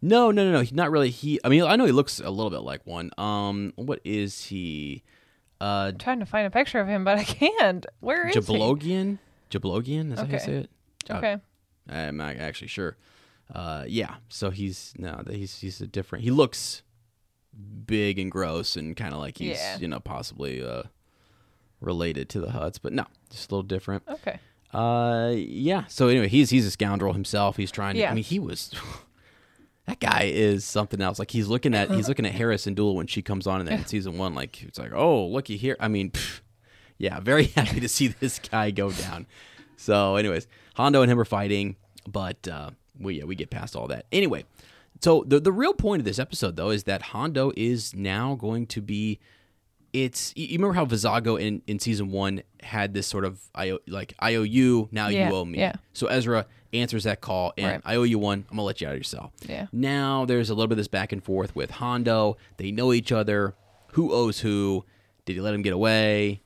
No, 0.01 0.31
no, 0.31 0.43
no, 0.45 0.51
no. 0.53 0.59
He's 0.61 0.73
not 0.73 0.91
really 0.91 1.09
he 1.11 1.39
I 1.43 1.49
mean 1.49 1.63
I 1.63 1.75
know 1.75 1.85
he 1.85 1.91
looks 1.91 2.19
a 2.19 2.29
little 2.29 2.49
bit 2.49 2.61
like 2.61 2.85
one. 2.85 3.11
Um 3.17 3.73
what 3.75 3.99
is 4.03 4.45
he? 4.45 5.03
Uh 5.61 5.91
I'm 5.93 5.97
trying 5.97 6.19
to 6.19 6.25
find 6.25 6.45
a 6.47 6.51
picture 6.51 6.79
of 6.79 6.87
him, 6.87 7.03
but 7.03 7.17
I 7.17 7.23
can't. 7.23 7.85
Where 7.99 8.27
is 8.27 8.33
he? 8.35 8.41
Jablogian? 8.41 9.19
Jablogian? 9.51 10.11
Is 10.11 10.17
that 10.19 10.27
how 10.27 10.33
you 10.33 10.39
say 10.39 10.53
it? 10.53 10.69
Uh, 11.09 11.13
Okay. 11.17 11.37
I'm 11.87 12.17
not 12.17 12.37
actually 12.37 12.67
sure. 12.69 12.97
Uh, 13.53 13.85
yeah, 13.87 14.15
so 14.29 14.49
he's 14.49 14.93
no, 14.97 15.23
he's 15.29 15.59
he's 15.59 15.79
a 15.81 15.87
different. 15.87 16.23
He 16.23 16.31
looks 16.31 16.81
big 17.85 18.17
and 18.19 18.31
gross 18.31 18.75
and 18.75 18.95
kind 18.97 19.13
of 19.13 19.19
like 19.19 19.37
he's 19.37 19.57
Yeah. 19.57 19.77
you 19.77 19.87
know 19.87 19.99
possibly 19.99 20.63
uh, 20.65 20.83
related 21.79 22.27
to 22.29 22.39
the 22.41 22.47
Hutts, 22.47 22.79
but 22.81 22.91
no, 22.93 23.05
just 23.29 23.51
a 23.51 23.55
little 23.55 23.63
different. 23.63 24.03
Okay. 24.09 24.39
Uh, 24.73 25.33
yeah. 25.35 25.85
So 25.87 26.07
anyway, 26.07 26.27
he's 26.27 26.49
he's 26.49 26.65
a 26.65 26.71
scoundrel 26.71 27.13
himself. 27.13 27.55
He's 27.57 27.71
trying 27.71 27.93
to. 27.95 28.01
Yeah. 28.01 28.11
I 28.11 28.13
mean, 28.13 28.23
he 28.23 28.39
was. 28.39 28.71
That 29.87 29.99
guy 29.99 30.23
is 30.33 30.65
something 30.65 30.99
else. 30.99 31.19
Like 31.19 31.29
he's 31.29 31.47
looking 31.47 31.75
at 31.75 31.91
he's 31.91 32.07
looking 32.07 32.25
at 32.25 32.31
Hera 32.31 32.55
Syndulla 32.55 32.95
when 32.95 33.05
she 33.05 33.21
comes 33.21 33.45
on 33.45 33.59
in 33.59 33.67
that 33.67 33.73
in 33.81 33.85
season 33.85 34.17
one. 34.17 34.33
Like 34.33 34.63
it's 34.63 34.79
like, 34.79 34.91
oh, 34.93 35.27
looky 35.27 35.57
here. 35.57 35.77
I 35.79 35.89
mean, 35.89 36.09
pff, 36.09 36.39
yeah, 36.97 37.19
very 37.19 37.43
happy 37.55 37.79
to 37.81 37.87
see 37.87 38.07
this 38.07 38.39
guy 38.39 38.71
go 38.71 38.89
down. 38.91 39.27
So, 39.77 40.15
anyways, 40.15 40.47
Hondo 40.73 41.03
and 41.03 41.11
him 41.11 41.19
are 41.19 41.23
fighting, 41.23 41.75
but 42.07 42.47
uh, 42.47 42.71
we 42.99 43.15
yeah 43.19 43.23
we 43.25 43.35
get 43.35 43.49
past 43.49 43.75
all 43.75 43.87
that. 43.87 44.05
Anyway, 44.11 44.45
so 45.01 45.23
the 45.27 45.39
the 45.39 45.51
real 45.51 45.73
point 45.73 45.99
of 46.01 46.05
this 46.05 46.19
episode 46.19 46.55
though 46.55 46.69
is 46.69 46.83
that 46.85 47.01
Hondo 47.01 47.51
is 47.55 47.93
now 47.95 48.35
going 48.35 48.67
to 48.67 48.81
be. 48.81 49.19
It's 49.93 50.33
you 50.35 50.57
remember 50.57 50.73
how 50.73 50.85
Vizago 50.85 51.39
in, 51.39 51.61
in 51.67 51.79
season 51.79 52.11
one 52.11 52.43
had 52.61 52.93
this 52.93 53.07
sort 53.07 53.23
of 53.23 53.39
I 53.55 53.77
like 53.87 54.13
I 54.19 54.35
owe 54.35 54.43
you 54.43 54.89
now 54.91 55.07
Yeah, 55.07 55.29
you 55.29 55.35
owe 55.35 55.45
me. 55.45 55.57
yeah. 55.59 55.75
So 55.93 56.07
Ezra 56.07 56.45
answers 56.73 57.05
that 57.05 57.21
call 57.21 57.53
and 57.57 57.65
Right. 57.67 57.81
I 57.85 57.95
owe 57.95 58.03
you 58.03 58.19
one. 58.19 58.39
I'm 58.49 58.57
gonna 58.57 58.63
let 58.63 58.81
you 58.81 58.87
out 58.87 58.91
of 58.91 58.97
your 58.97 59.03
cell. 59.05 59.31
Yeah. 59.47 59.67
Now 59.71 60.25
there's 60.25 60.49
a 60.49 60.53
little 60.53 60.67
bit 60.67 60.73
of 60.73 60.77
this 60.79 60.89
back 60.89 61.13
and 61.13 61.23
forth 61.23 61.55
with 61.55 61.71
Hondo. 61.71 62.35
They 62.57 62.71
know 62.71 62.91
each 62.91 63.13
other. 63.13 63.55
Who 63.93 64.11
owes 64.11 64.39
who? 64.41 64.83
Did 65.23 65.35
he 65.35 65.39
let 65.41 65.53
him 65.53 65.61
get 65.61 65.71
away? 65.71 66.41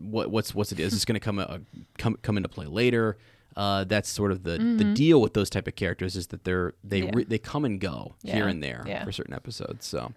What 0.00 0.32
what's 0.32 0.52
what's 0.52 0.70
the 0.70 0.76
deal? 0.76 0.86
Is 0.86 0.92
this 0.92 1.04
gonna 1.04 1.20
come 1.20 1.38
uh, 1.38 1.58
come 1.96 2.18
come 2.22 2.36
into 2.36 2.48
play 2.48 2.66
later? 2.66 3.18
Uh, 3.56 3.84
that's 3.84 4.08
sort 4.08 4.30
of 4.32 4.44
the, 4.44 4.58
the 4.78 4.84
deal 4.94 5.20
with 5.20 5.34
those 5.34 5.50
type 5.50 5.66
of 5.66 5.74
characters 5.74 6.14
is 6.16 6.28
that 6.28 6.44
they're 6.44 6.74
they 6.84 7.00
Mm-hmm. 7.00 7.06
Yeah. 7.08 7.12
re- 7.16 7.24
they 7.24 7.38
come 7.38 7.64
and 7.64 7.80
go 7.80 8.14
here 8.22 8.46
and 8.48 8.62
there 8.62 8.84
Yeah. 8.86 9.04
for 9.04 9.12
certain 9.12 9.34
episodes. 9.34 9.86
So 9.86 10.12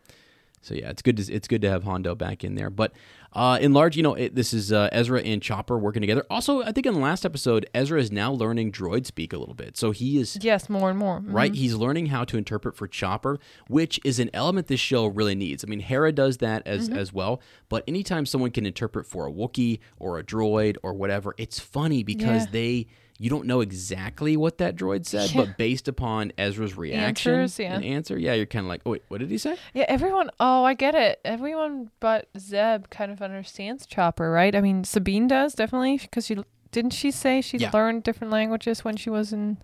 so 0.61 0.75
yeah, 0.75 0.89
it's 0.91 1.01
good. 1.01 1.17
To, 1.17 1.33
it's 1.33 1.47
good 1.49 1.61
to 1.63 1.69
have 1.69 1.83
Hondo 1.83 2.15
back 2.15 2.43
in 2.45 2.55
there. 2.55 2.69
But 2.69 2.93
uh, 3.33 3.57
in 3.59 3.73
large, 3.73 3.97
you 3.97 4.03
know, 4.03 4.13
it, 4.13 4.33
this 4.33 4.53
is 4.53 4.71
uh, 4.71 4.87
Ezra 4.93 5.19
and 5.21 5.41
Chopper 5.41 5.77
working 5.77 5.99
together. 6.01 6.23
Also, 6.29 6.61
I 6.63 6.71
think 6.71 6.85
in 6.85 6.93
the 6.93 7.01
last 7.01 7.25
episode, 7.25 7.65
Ezra 7.73 7.99
is 7.99 8.13
now 8.13 8.31
learning 8.31 8.71
droid 8.71 9.05
speak 9.05 9.33
a 9.33 9.37
little 9.37 9.55
bit. 9.55 9.75
So 9.75 9.91
he 9.91 10.17
is 10.19 10.37
Yes, 10.41 10.69
more 10.69 10.89
and 10.89 10.97
more. 10.97 11.19
Mhm. 11.19 11.33
right? 11.33 11.53
He's 11.53 11.73
learning 11.75 12.05
how 12.05 12.23
to 12.23 12.37
interpret 12.37 12.77
for 12.77 12.87
Chopper, 12.87 13.39
which 13.67 13.99
is 14.05 14.19
an 14.19 14.29
element 14.33 14.67
this 14.67 14.79
show 14.79 15.07
really 15.07 15.35
needs. 15.35 15.65
I 15.65 15.67
mean, 15.67 15.81
Hera 15.81 16.13
does 16.13 16.37
that 16.37 16.65
as 16.65 16.87
Mm-hmm. 16.87 16.97
as 16.97 17.11
well, 17.11 17.41
but 17.67 17.83
anytime 17.85 18.25
someone 18.25 18.51
can 18.51 18.65
interpret 18.65 19.05
for 19.05 19.27
a 19.27 19.31
Wookiee 19.33 19.79
or 19.99 20.17
a 20.17 20.23
droid 20.23 20.77
or 20.81 20.93
whatever, 20.93 21.33
it's 21.37 21.59
funny 21.59 22.03
because 22.03 22.43
Yeah. 22.45 22.51
they 22.51 22.87
you 23.23 23.29
don't 23.29 23.45
know 23.47 23.61
exactly 23.61 24.35
what 24.35 24.57
that 24.57 24.75
droid 24.75 25.05
said, 25.05 25.31
Yeah. 25.31 25.45
but 25.45 25.57
based 25.57 25.87
upon 25.87 26.33
Ezra's 26.37 26.75
reaction 26.75 27.33
Answers, 27.35 27.57
yeah. 27.57 27.73
and 27.75 27.85
answer, 27.85 28.17
yeah, 28.19 28.33
you're 28.33 28.45
kind 28.45 28.65
of 28.65 28.69
like, 28.69 28.81
oh 28.85 28.91
wait, 28.91 29.03
what 29.07 29.19
did 29.21 29.31
he 29.31 29.37
say? 29.37 29.55
Yeah, 29.73 29.85
everyone. 29.87 30.29
Oh, 30.41 30.65
I 30.65 30.73
get 30.73 30.93
it. 30.93 31.21
Everyone 31.23 31.89
but 32.01 32.27
Zeb 32.37 32.89
kind 32.89 33.13
of 33.13 33.21
understands 33.21 33.85
Chopper, 33.85 34.29
right? 34.29 34.53
I 34.53 34.59
mean, 34.59 34.83
Sabine 34.83 35.29
does 35.29 35.53
definitely 35.53 35.99
because 35.99 36.25
she 36.25 36.37
didn't 36.71 36.91
she 36.91 37.11
say 37.11 37.39
she 37.39 37.57
Yeah. 37.59 37.69
learned 37.73 38.03
different 38.03 38.33
languages 38.33 38.83
when 38.83 38.97
she 38.97 39.09
was 39.09 39.31
in. 39.31 39.57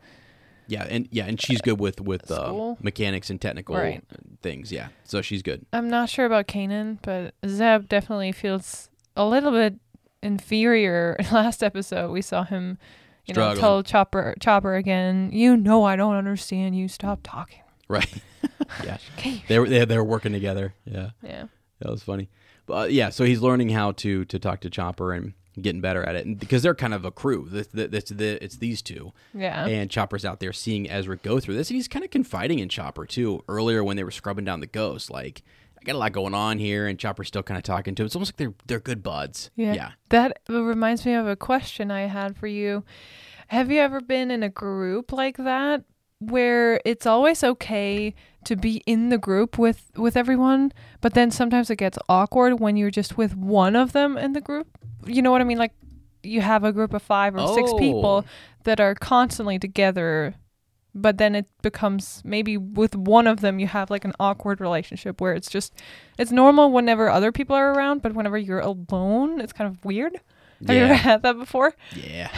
Yeah, 0.68 0.86
and 0.90 1.10
yeah, 1.12 1.26
and 1.26 1.42
she's 1.42 1.60
good 1.60 1.82
with 1.82 2.00
with 2.00 2.32
uh, 2.32 2.76
mechanics 2.82 3.30
and 3.30 3.42
technical 3.42 3.76
Right. 3.76 4.02
things. 4.42 4.72
Yeah, 4.72 4.88
so 5.04 5.22
she's 5.22 5.42
good. 5.42 5.66
I'm 5.74 5.90
not 5.90 6.08
sure 6.08 6.26
about 6.26 6.48
Kanan, 6.48 7.00
but 7.02 7.34
Zeb 7.46 7.90
definitely 7.90 8.32
feels 8.32 8.90
a 9.18 9.26
little 9.26 9.52
bit 9.52 9.76
inferior. 10.24 11.18
Last 11.32 11.62
episode, 11.64 12.12
we 12.12 12.22
saw 12.22 12.44
him, 12.46 12.78
you 13.30 13.34
know, 13.36 13.42
Struggling. 13.54 13.60
tell 13.60 13.84
Chopper 13.84 14.36
Chopper 14.40 14.76
again. 14.76 15.30
You 15.32 15.56
know, 15.58 15.84
I 15.84 15.96
don't 15.96 16.16
understand. 16.16 16.76
You 16.76 16.88
stop 16.88 17.20
talking. 17.24 17.62
Right. 17.88 18.12
yeah. 18.84 18.98
Okay. 19.18 19.44
They 19.48 19.60
were 19.60 19.68
they, 19.68 19.86
they 19.86 19.98
were 19.98 20.04
working 20.04 20.32
together. 20.34 20.74
Yeah. 20.86 21.12
Yeah. 21.24 21.46
That 21.80 21.92
was 21.92 22.04
funny. 22.04 22.30
But 22.66 22.74
uh, 22.74 22.86
yeah, 22.86 23.10
so 23.10 23.24
he's 23.24 23.42
learning 23.42 23.70
how 23.70 23.94
to 23.94 24.26
to 24.26 24.40
talk 24.40 24.60
to 24.62 24.70
Chopper 24.70 25.14
and 25.14 25.34
getting 25.60 25.82
better 25.82 26.04
at 26.04 26.16
it, 26.16 26.26
and 26.26 26.40
because 26.40 26.62
they're 26.64 26.76
kind 26.76 26.94
of 26.94 27.04
a 27.04 27.12
crew. 27.12 27.48
This, 27.50 27.68
this, 27.74 28.06
the, 28.06 28.42
it's 28.42 28.58
these 28.58 28.82
two, 28.82 29.12
Yeah. 29.34 29.66
and 29.66 29.90
Chopper's 29.90 30.24
out 30.24 30.40
there 30.40 30.54
seeing 30.54 30.90
Ezra 30.90 31.18
go 31.18 31.40
through 31.42 31.56
this, 31.56 31.70
and 31.70 31.76
he's 31.76 31.88
kind 31.90 32.06
of 32.06 32.12
confiding 32.12 32.60
in 32.60 32.70
Chopper 32.70 33.06
too. 33.06 33.44
Earlier 33.50 33.84
when 33.84 33.98
they 33.98 34.04
were 34.06 34.12
scrubbing 34.12 34.46
down 34.46 34.60
the 34.62 34.68
ghost, 34.68 35.10
like 35.12 35.42
I 35.80 35.84
got 35.86 35.96
a 35.96 35.98
lot 35.98 36.12
going 36.12 36.34
on 36.34 36.60
here, 36.60 36.88
and 36.88 37.00
Chopper's 37.00 37.28
still 37.28 37.44
kind 37.44 37.58
of 37.58 37.64
talking 37.64 37.96
to 37.96 38.04
him. 38.04 38.06
It's 38.08 38.16
almost 38.16 38.34
like 38.34 38.38
they're 38.38 38.54
they're 38.68 38.80
good 38.80 39.02
buds. 39.04 39.50
Yeah. 39.56 39.74
yeah. 39.74 39.92
That 40.10 40.40
reminds 40.50 41.06
me 41.06 41.14
of 41.14 41.28
a 41.28 41.36
question 41.36 41.90
I 41.92 42.02
had 42.08 42.36
for 42.38 42.48
you. 42.48 42.84
Have 43.48 43.72
you 43.72 43.80
ever 43.80 44.02
been 44.02 44.30
in 44.30 44.44
a 44.44 44.50
group 44.50 45.12
like 45.12 45.38
that 45.38 45.84
where 46.20 46.82
it's 46.86 47.06
always 47.06 47.44
okay 47.44 48.14
to 48.44 48.56
be 48.56 48.84
in 48.86 49.10
the 49.10 49.18
group 49.18 49.58
with 49.58 49.90
with 49.96 50.18
everyone, 50.18 50.72
but 51.02 51.14
then 51.14 51.32
sometimes 51.32 51.70
it 51.70 51.78
gets 51.78 51.98
awkward 52.10 52.60
when 52.60 52.76
you're 52.78 52.92
just 52.92 53.18
with 53.18 53.36
one 53.36 53.76
of 53.76 53.94
them 53.94 54.18
in 54.18 54.34
the 54.34 54.42
group? 54.42 54.68
You 55.06 55.22
know 55.22 55.32
what 55.32 55.42
I 55.42 55.46
mean? 55.46 55.58
Like 55.58 55.72
you 56.24 56.42
have 56.42 56.66
a 56.66 56.74
group 56.74 56.94
of 56.94 57.02
5 57.02 57.36
or 57.36 57.48
6 57.56 57.72
Oh. 57.72 57.78
people 57.78 58.26
that 58.66 58.82
are 58.82 58.94
constantly 58.94 59.58
together 59.58 60.36
but 60.96 61.18
then 61.18 61.36
it 61.36 61.46
becomes 61.62 62.22
maybe 62.26 62.58
with 62.58 62.96
one 62.96 63.28
of 63.28 63.42
them 63.42 63.60
you 63.60 63.68
have 63.68 63.90
like 63.90 64.06
an 64.06 64.14
awkward 64.20 64.60
relationship 64.60 65.22
where 65.22 65.34
it's 65.34 65.50
just 65.50 65.74
it's 66.18 66.32
normal 66.32 66.72
whenever 66.72 67.10
other 67.10 67.32
people 67.32 67.56
are 67.56 67.72
around 67.74 68.02
but 68.02 68.14
whenever 68.14 68.38
you're 68.38 68.60
alone 68.60 69.40
it's 69.40 69.54
kind 69.54 69.70
of 69.70 69.84
weird 69.86 70.20
have 70.68 70.76
you 70.76 70.84
ever 70.84 70.94
had 70.96 71.22
that 71.24 71.38
before 71.38 71.74
Yeah. 71.96 72.30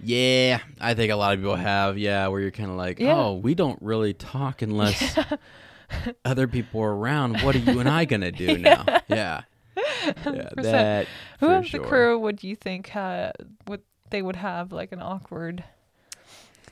yeah, 0.00 0.58
I 0.80 0.94
think 0.94 1.12
a 1.12 1.16
lot 1.16 1.34
of 1.34 1.40
people 1.40 1.56
have. 1.56 1.96
Yeah, 1.96 2.26
where 2.28 2.40
you're 2.40 2.50
kind 2.50 2.70
of 2.70 2.76
like, 2.76 2.98
Yeah. 2.98 3.14
oh, 3.16 3.34
we 3.34 3.54
don't 3.54 3.80
really 3.80 4.12
talk 4.14 4.62
unless 4.62 5.16
other 6.24 6.48
people 6.48 6.80
are 6.82 6.94
around. 6.94 7.40
What 7.42 7.54
are 7.54 7.58
you 7.58 7.78
and 7.80 7.88
I 7.88 8.04
gonna 8.12 8.32
do 8.32 8.58
now? 8.58 8.84
Yeah, 9.08 9.42
yeah, 9.76 10.48
that. 10.56 11.06
who 11.40 11.46
of 11.50 11.66
sure. 11.66 11.80
the 11.80 11.86
crew 11.86 12.18
would 12.18 12.42
you 12.42 12.56
think 12.56 12.94
uh, 12.96 13.32
would 13.66 13.82
they 14.10 14.22
would 14.22 14.36
have 14.36 14.72
like 14.72 14.92
an 14.92 15.00
awkward 15.00 15.64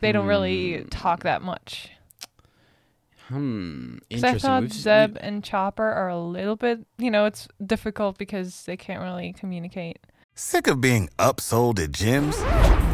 they 0.02 0.12
don't 0.12 0.26
really 0.26 0.82
Hmm. 0.82 0.88
talk 0.88 1.22
that 1.22 1.40
much 1.42 1.88
Hmm. 3.28 3.96
because 4.08 4.24
I 4.24 4.38
thought 4.38 4.62
We've- 4.62 4.74
Zeb 4.74 5.16
and 5.20 5.42
Chopper 5.42 5.88
are 5.90 6.08
a 6.08 6.18
little 6.20 6.56
bit 6.56 6.80
you 6.98 7.10
know 7.10 7.24
it's 7.24 7.48
difficult 7.64 8.18
because 8.18 8.64
they 8.66 8.76
can't 8.76 9.00
really 9.00 9.32
communicate 9.38 9.98
Sick 10.34 10.66
of 10.66 10.80
being 10.80 11.10
upsold 11.18 11.78
at 11.78 11.92
gyms? 11.92 12.34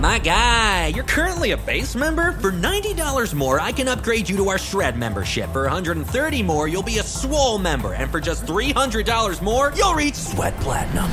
My 0.00 0.19
guy, 0.19 0.88
you're 0.88 1.05
currently 1.05 1.53
a 1.53 1.57
base 1.57 1.95
member. 1.95 2.33
For 2.33 2.50
$90 2.50 3.33
more, 3.33 3.61
I 3.61 3.71
can 3.71 3.87
upgrade 3.87 4.29
you 4.29 4.37
to 4.38 4.49
our 4.49 4.59
Shred 4.59 4.99
membership. 4.99 5.53
For 5.53 5.65
$130 5.69 6.43
more, 6.43 6.67
you'll 6.67 6.83
be 6.83 6.99
a 6.99 7.03
Swole 7.05 7.59
member. 7.59 7.93
And 7.93 8.11
for 8.11 8.21
just 8.21 8.45
$300 8.45 9.41
more, 9.41 9.73
you'll 9.77 9.95
reach 9.95 10.17
Sweat 10.17 10.53
Platinum. 10.59 11.05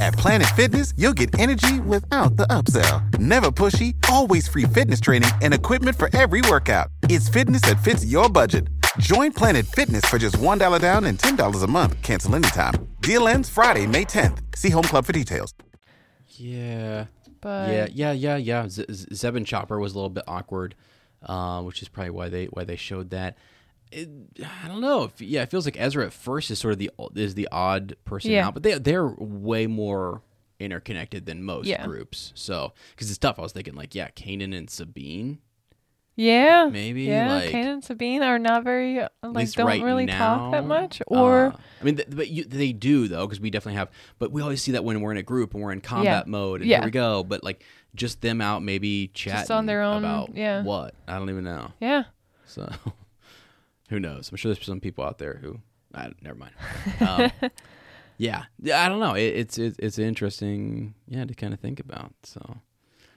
At 0.00 0.12
Planet 0.16 0.46
Fitness, 0.54 0.94
you'll 0.96 1.14
get 1.14 1.36
energy 1.40 1.80
without 1.80 2.36
the 2.36 2.46
upsell. 2.46 3.18
Never 3.18 3.50
pushy, 3.50 4.00
always 4.12 4.46
free 4.48 4.64
fitness 4.64 5.00
training 5.00 5.30
and 5.42 5.52
equipment 5.54 5.96
for 5.96 6.08
every 6.16 6.42
workout. 6.48 6.88
It's 7.04 7.28
fitness 7.28 7.62
that 7.62 7.82
fits 7.82 8.04
your 8.04 8.28
budget. 8.28 8.68
Join 8.98 9.32
Planet 9.32 9.64
Fitness 9.66 10.04
for 10.04 10.18
just 10.18 10.36
$1 10.36 10.80
down 10.80 11.04
and 11.04 11.18
$10 11.18 11.62
a 11.62 11.66
month. 11.66 12.02
Cancel 12.02 12.34
anytime. 12.36 12.74
Deal 13.00 13.26
ends 13.26 13.48
Friday, 13.48 13.86
May 13.86 14.04
10th. 14.04 14.38
See 14.54 14.70
Home 14.70 14.84
Club 14.84 15.06
for 15.06 15.12
details. 15.12 15.54
Yeah. 16.28 17.06
but 17.40 17.70
yeah, 17.70 17.86
yeah, 17.92 18.12
yeah, 18.12 18.36
yeah. 18.36 18.68
Z- 18.68 18.86
Z- 18.90 19.06
Zeb 19.14 19.34
and 19.36 19.46
Chopper 19.46 19.78
was 19.78 19.92
a 19.92 19.94
little 19.96 20.10
bit 20.10 20.24
awkward, 20.28 20.74
uh, 21.24 21.62
which 21.62 21.82
is 21.82 21.88
probably 21.88 22.10
why 22.10 22.28
they 22.28 22.46
why 22.46 22.64
they 22.64 22.76
showed 22.76 23.10
that. 23.10 23.36
it, 23.90 24.08
I 24.64 24.68
don't 24.68 24.80
know. 24.80 25.04
If, 25.04 25.20
yeah, 25.20 25.42
it 25.42 25.50
feels 25.50 25.64
like 25.66 25.76
Ezra 25.78 26.06
at 26.06 26.12
first 26.12 26.50
is 26.50 26.58
sort 26.58 26.72
of 26.72 26.78
the 26.78 26.90
is 27.14 27.34
the 27.34 27.48
odd 27.52 27.96
person 28.04 28.30
Yeah. 28.30 28.46
out, 28.46 28.54
but 28.54 28.62
they 28.62 28.78
they're 28.78 29.06
way 29.08 29.66
more 29.66 30.22
interconnected 30.62 31.26
than 31.26 31.42
most 31.42 31.66
Yeah. 31.66 31.84
groups. 31.84 32.32
So 32.34 32.72
because 32.94 33.10
it's 33.10 33.18
tough, 33.18 33.38
I 33.38 33.42
was 33.42 33.52
thinking 33.52 33.74
like, 33.74 33.94
yeah, 33.94 34.08
Kanan 34.10 34.56
and 34.56 34.70
Sabine. 34.70 35.38
Yeah, 36.14 36.68
Maybe, 36.70 37.04
Yeah, 37.04 37.32
like- 37.36 37.50
Kanan 37.50 37.72
and 37.74 37.84
Sabine 37.84 38.22
are 38.22 38.38
not 38.38 38.64
very 38.64 39.00
uh, 39.00 39.08
like 39.22 39.50
don't 39.52 39.66
right 39.66 39.82
really 39.82 40.04
talk 40.06 40.52
that 40.52 40.66
much, 40.66 41.00
or 41.06 41.46
uh, 41.46 41.56
I 41.80 41.84
mean, 41.84 41.96
th- 41.96 42.08
but 42.10 42.28
you, 42.28 42.44
they 42.44 42.72
do 42.74 43.08
though, 43.08 43.26
because 43.26 43.40
we 43.40 43.48
definitely 43.48 43.78
have. 43.78 43.90
But 44.18 44.30
we 44.30 44.42
always 44.42 44.62
see 44.62 44.72
that 44.72 44.84
when 44.84 45.00
we're 45.00 45.12
in 45.12 45.16
a 45.16 45.22
group 45.22 45.54
and 45.54 45.62
we're 45.62 45.72
in 45.72 45.80
combat 45.80 46.26
mode, 46.26 46.60
and 46.60 46.68
Yeah. 46.68 46.80
here 46.80 46.84
we 46.84 46.90
go. 46.90 47.24
But 47.24 47.42
like, 47.42 47.64
just 47.94 48.20
them 48.20 48.42
out, 48.42 48.62
maybe 48.62 49.08
chatting 49.14 49.50
on 49.56 49.64
their 49.64 49.80
own, 49.82 50.04
about 50.04 50.36
yeah. 50.36 50.62
what 50.62 50.94
I 51.08 51.18
don't 51.18 51.30
even 51.30 51.44
know. 51.44 51.72
yeah, 51.80 52.04
So 52.44 52.70
who 53.88 53.98
knows? 53.98 54.30
I'm 54.30 54.36
sure 54.36 54.52
there's 54.52 54.66
some 54.66 54.80
people 54.80 55.04
out 55.04 55.16
there 55.16 55.38
who. 55.42 55.60
I, 55.94 56.10
never 56.20 56.36
mind. 56.38 56.52
Um, 57.00 57.50
yeah, 58.18 58.44
yeah. 58.60 58.84
I 58.84 58.88
don't 58.88 59.00
know. 59.00 59.14
It, 59.14 59.22
it's 59.36 59.58
it, 59.58 59.76
it's 59.78 59.98
interesting. 59.98 60.94
Yeah, 61.08 61.24
to 61.24 61.34
kind 61.34 61.52
of 61.54 61.60
think 61.60 61.80
about. 61.80 62.12
So 62.22 62.58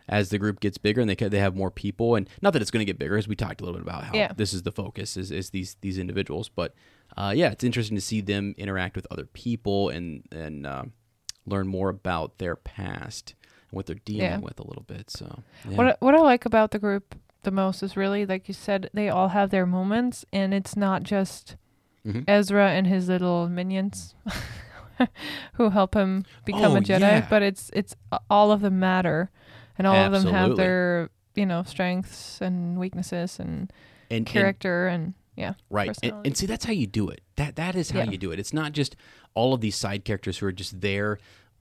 as 0.07 0.29
the 0.29 0.37
group 0.37 0.59
gets 0.59 0.77
bigger 0.77 1.01
and 1.01 1.09
they 1.09 1.15
they 1.15 1.39
have 1.39 1.55
more 1.55 1.71
people, 1.71 2.15
and 2.15 2.29
not 2.41 2.53
that 2.53 2.61
it's 2.61 2.71
going 2.71 2.81
to 2.85 2.91
get 2.91 2.99
bigger, 2.99 3.17
as 3.17 3.27
we 3.27 3.35
talked 3.35 3.61
a 3.61 3.63
little 3.65 3.79
bit 3.79 3.87
about 3.87 4.03
how 4.05 4.13
Yeah. 4.13 4.31
this 4.35 4.53
is 4.53 4.63
the 4.63 4.71
focus 4.71 5.17
is, 5.17 5.31
is 5.31 5.49
these 5.51 5.77
these 5.81 5.97
individuals. 5.97 6.49
But 6.49 6.73
uh, 7.17 7.33
yeah, 7.35 7.51
it's 7.51 7.63
interesting 7.63 7.95
to 7.95 8.01
see 8.01 8.21
them 8.21 8.53
interact 8.57 8.95
with 8.95 9.07
other 9.11 9.25
people 9.25 9.89
and 9.89 10.23
and 10.31 10.65
um 10.67 10.93
learn 11.47 11.67
more 11.67 11.89
about 11.89 12.39
their 12.39 12.55
past 12.55 13.35
and 13.69 13.75
what 13.77 13.85
they're 13.85 13.95
dealing 14.05 14.21
Yeah. 14.23 14.37
with 14.39 14.59
a 14.59 14.65
little 14.67 14.83
bit. 14.83 15.09
So 15.11 15.43
yeah. 15.69 15.75
What 15.77 15.87
I- 15.87 15.95
what 15.99 16.15
I 16.15 16.19
like 16.19 16.45
about 16.45 16.71
the 16.71 16.79
group 16.79 17.15
the 17.43 17.51
most 17.51 17.83
is 17.83 17.95
really 17.95 18.25
like 18.25 18.47
you 18.47 18.53
said 18.55 18.89
they 18.93 19.07
all 19.09 19.27
have 19.29 19.51
their 19.51 19.67
moments 19.67 20.25
and 20.33 20.51
it's 20.53 20.75
not 20.75 21.03
just 21.03 21.55
Mhm. 22.03 22.23
Ezra 22.27 22.69
and 22.71 22.85
his 22.87 23.07
little 23.07 23.47
minions 23.49 24.13
who 25.53 25.69
help 25.69 25.93
him 25.93 26.23
become 26.45 26.71
Oh, 26.73 26.75
a 26.77 26.81
Jedi, 26.81 26.99
yeah. 26.99 27.27
but 27.29 27.41
it's 27.41 27.69
it's 27.73 27.95
all 28.29 28.51
of 28.51 28.61
them 28.61 28.79
matter 28.79 29.29
and 29.77 29.85
all 29.87 29.95
of 29.95 30.11
them 30.11 30.31
have 30.33 30.55
their 30.55 31.09
you 31.35 31.45
know 31.45 31.63
strengths 31.63 32.39
and 32.41 32.77
weaknesses 32.79 33.39
and 33.39 33.71
and, 34.09 34.17
and 34.19 34.25
character 34.25 34.87
and, 34.87 35.13
yeah 35.35 35.53
Right. 35.69 35.97
And, 36.03 36.13
and 36.27 36.37
see, 36.37 36.45
that's 36.45 36.63
how 36.65 36.71
you 36.73 36.87
do 36.87 37.09
it. 37.09 37.21
That 37.35 37.55
that 37.57 37.75
is 37.75 37.91
how 37.91 37.99
Yeah. 37.99 38.11
you 38.11 38.17
do 38.17 38.31
it. 38.31 38.39
It's 38.39 38.53
not 38.53 38.71
just 38.71 38.95
all 39.33 39.53
of 39.53 39.61
these 39.61 39.75
side 39.75 40.05
characters 40.05 40.37
who 40.37 40.45
are 40.45 40.51
just 40.53 40.79
there. 40.81 41.17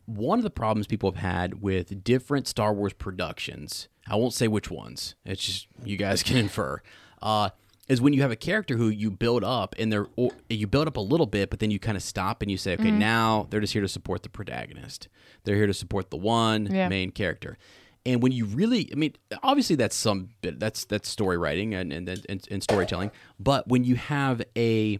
One 0.07 0.38
of 0.38 0.43
the 0.45 0.50
problems 0.50 0.87
people 0.87 1.11
have 1.11 1.21
had 1.23 1.62
with 1.62 2.05
different 2.05 2.47
Star 2.47 2.73
Wars 2.75 2.93
productions, 2.93 3.88
I 4.07 4.17
won't 4.17 4.35
say 4.35 4.47
which 4.49 4.71
ones. 4.71 5.14
It's 5.25 5.43
just 5.45 5.67
you 5.83 5.97
guys 5.97 6.23
can 6.29 6.37
infer. 6.37 6.83
Uh, 7.23 7.49
is 7.88 8.00
when 8.00 8.12
you 8.14 8.23
have 8.23 8.31
a 8.31 8.37
character 8.37 8.76
who 8.76 8.88
you 8.88 9.11
build 9.11 9.45
up 9.45 9.75
and 9.79 9.93
they're 9.93 10.07
or 10.17 10.31
you 10.49 10.67
build 10.67 10.88
up 10.88 10.97
a 10.97 11.00
little 11.00 11.26
bit, 11.26 11.50
but 11.50 11.59
then 11.61 11.71
you 11.71 11.79
kind 11.79 11.97
of 11.97 12.03
stop 12.03 12.41
and 12.43 12.50
you 12.50 12.57
say, 12.57 12.73
Mm-hmm. 12.76 12.87
okay, 12.87 12.91
now 12.91 13.47
they're 13.50 13.61
just 13.61 13.73
here 13.75 13.83
to 13.83 13.88
support 13.88 14.23
the 14.23 14.29
protagonist. 14.31 15.09
They're 15.45 15.57
here 15.57 15.67
to 15.67 15.75
support 15.75 16.11
the 16.11 16.17
one 16.17 16.67
Yeah. 16.73 16.88
main 16.88 17.11
character. 17.11 17.59
And 18.07 18.23
when 18.23 18.33
you 18.33 18.45
really, 18.47 18.91
I 18.93 18.97
mean, 18.97 19.14
obviously 19.43 19.76
that's 19.76 19.97
some 19.97 20.31
bit 20.43 20.59
that's 20.61 20.85
that's 20.87 21.09
story 21.09 21.37
writing 21.38 21.75
and 21.75 21.93
and, 21.93 22.09
and, 22.29 22.47
and 22.50 22.62
storytelling. 22.62 23.11
But 23.38 23.69
when 23.69 23.85
you 23.85 23.97
have 23.97 24.43
a 24.57 24.99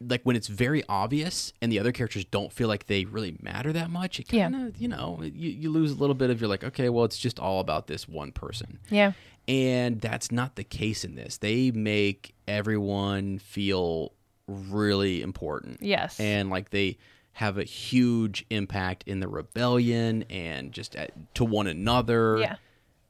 like 0.00 0.22
when 0.24 0.36
it's 0.36 0.48
very 0.48 0.82
obvious 0.88 1.52
and 1.62 1.72
the 1.72 1.78
other 1.78 1.90
characters 1.92 2.24
don't 2.26 2.52
feel 2.52 2.68
like 2.68 2.86
they 2.86 3.04
really 3.04 3.36
matter 3.40 3.72
that 3.72 3.88
much, 3.90 4.20
it 4.20 4.28
kind 4.28 4.54
of 4.54 4.76
you 4.76 4.88
know 4.88 5.20
you, 5.22 5.50
you 5.50 5.70
lose 5.70 5.92
a 5.92 5.94
little 5.94 6.14
bit 6.14 6.30
of 6.30 6.40
you're 6.40 6.48
like 6.48 6.62
okay, 6.64 6.88
well 6.88 7.04
it's 7.04 7.18
just 7.18 7.38
all 7.40 7.60
about 7.60 7.86
this 7.86 8.06
one 8.08 8.30
person. 8.32 8.78
yeah 8.90 9.12
And 9.46 10.00
that's 10.00 10.32
not 10.32 10.56
the 10.56 10.64
case 10.64 11.04
in 11.04 11.14
this. 11.14 11.38
They 11.38 11.70
make 11.70 12.34
everyone 12.48 13.38
feel 13.38 14.12
really 14.46 15.22
important. 15.22 15.78
Yes. 15.82 16.18
And 16.18 16.50
like 16.50 16.70
they 16.70 16.98
have 17.32 17.58
a 17.58 17.64
huge 17.64 18.46
impact 18.50 19.04
in 19.06 19.20
the 19.20 19.28
rebellion 19.28 20.24
and 20.30 20.72
just 20.72 20.96
at, 20.96 21.34
to 21.34 21.44
one 21.44 21.66
another. 21.66 22.38
Yeah. 22.38 22.56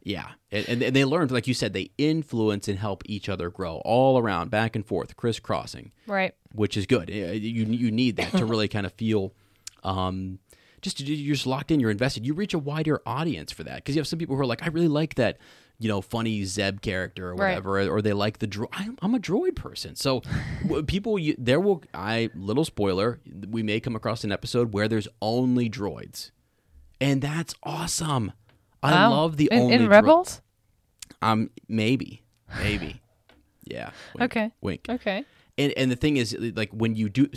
Yeah. 0.03 0.29
And, 0.51 0.83
and 0.83 0.95
they 0.97 1.05
learned, 1.05 1.31
like 1.31 1.47
you 1.47 1.55
said, 1.55 1.73
they 1.73 1.91
influence 1.97 2.69
and 2.69 2.79
help 2.79 3.03
each 3.07 3.29
other 3.29 3.49
grow 3.51 3.77
all 3.85 4.19
around, 4.19 4.51
back 4.51 4.77
and 4.77 4.85
forth, 4.85 5.17
crisscrossing 5.17 5.93
right 6.07 6.35
which 6.53 6.77
is 6.77 6.87
good. 6.87 7.11
Uh, 7.11 7.33
You 7.33 7.65
you 7.65 7.91
need 7.91 8.17
that 8.17 8.31
to 8.33 8.45
really 8.45 8.69
kind 8.69 8.87
of 8.87 8.93
feel, 8.93 9.33
um, 9.83 10.39
just 10.83 11.01
you're 11.01 11.35
just 11.35 11.47
locked 11.47 11.71
in. 11.71 11.81
You're 11.81 11.91
invested. 11.91 12.25
You 12.27 12.35
reach 12.35 12.55
a 12.55 12.59
wider 12.59 13.03
audience 13.07 13.51
for 13.51 13.65
that 13.65 13.77
because 13.77 13.97
you 13.97 14.01
have 14.01 14.07
some 14.07 14.19
people 14.19 14.37
who 14.37 14.43
are 14.43 14.47
like, 14.47 14.63
I 14.63 14.69
really 14.69 14.89
like 14.89 15.17
that, 15.17 15.39
you 15.79 15.89
know, 15.89 16.01
funny 16.01 16.45
Zeb 16.45 16.81
character 16.81 17.31
or 17.31 17.35
Right. 17.35 17.49
whatever, 17.51 17.81
or 17.89 18.01
they 18.01 18.13
like 18.13 18.39
the 18.39 18.47
droid. 18.47 18.69
I'm, 18.73 18.97
I'm 19.03 19.15
a 19.15 19.19
droid 19.19 19.57
person, 19.57 19.97
so 19.97 20.23
people 20.87 21.19
you, 21.19 21.35
there 21.39 21.61
will. 21.61 21.83
I 21.93 22.31
little 22.35 22.65
spoiler, 22.65 23.21
we 23.51 23.63
may 23.63 23.81
come 23.81 23.97
across 23.97 24.25
an 24.25 24.33
episode 24.33 24.73
where 24.73 24.89
there's 24.89 25.09
only 25.21 25.69
droids, 25.69 26.31
and 27.01 27.21
that's 27.21 27.55
awesome. 27.63 28.33
I 28.83 28.93
Wow. 28.93 29.11
love 29.13 29.37
the 29.37 29.49
in, 29.51 29.59
only 29.63 29.75
in 29.75 29.81
dro- 29.83 29.89
rebels 29.91 30.43
Um, 31.23 31.51
maybe, 31.69 32.23
maybe, 32.59 33.01
yeah. 33.65 33.91
Wink, 34.15 34.31
Okay. 34.33 34.53
Wink. 34.61 34.87
okay 34.89 35.25
And 35.59 35.73
and 35.77 35.91
the 35.91 35.97
thing 35.97 36.17
is, 36.19 36.37
like 36.55 36.71
when 36.73 36.95
you 36.95 37.09
do, 37.09 37.29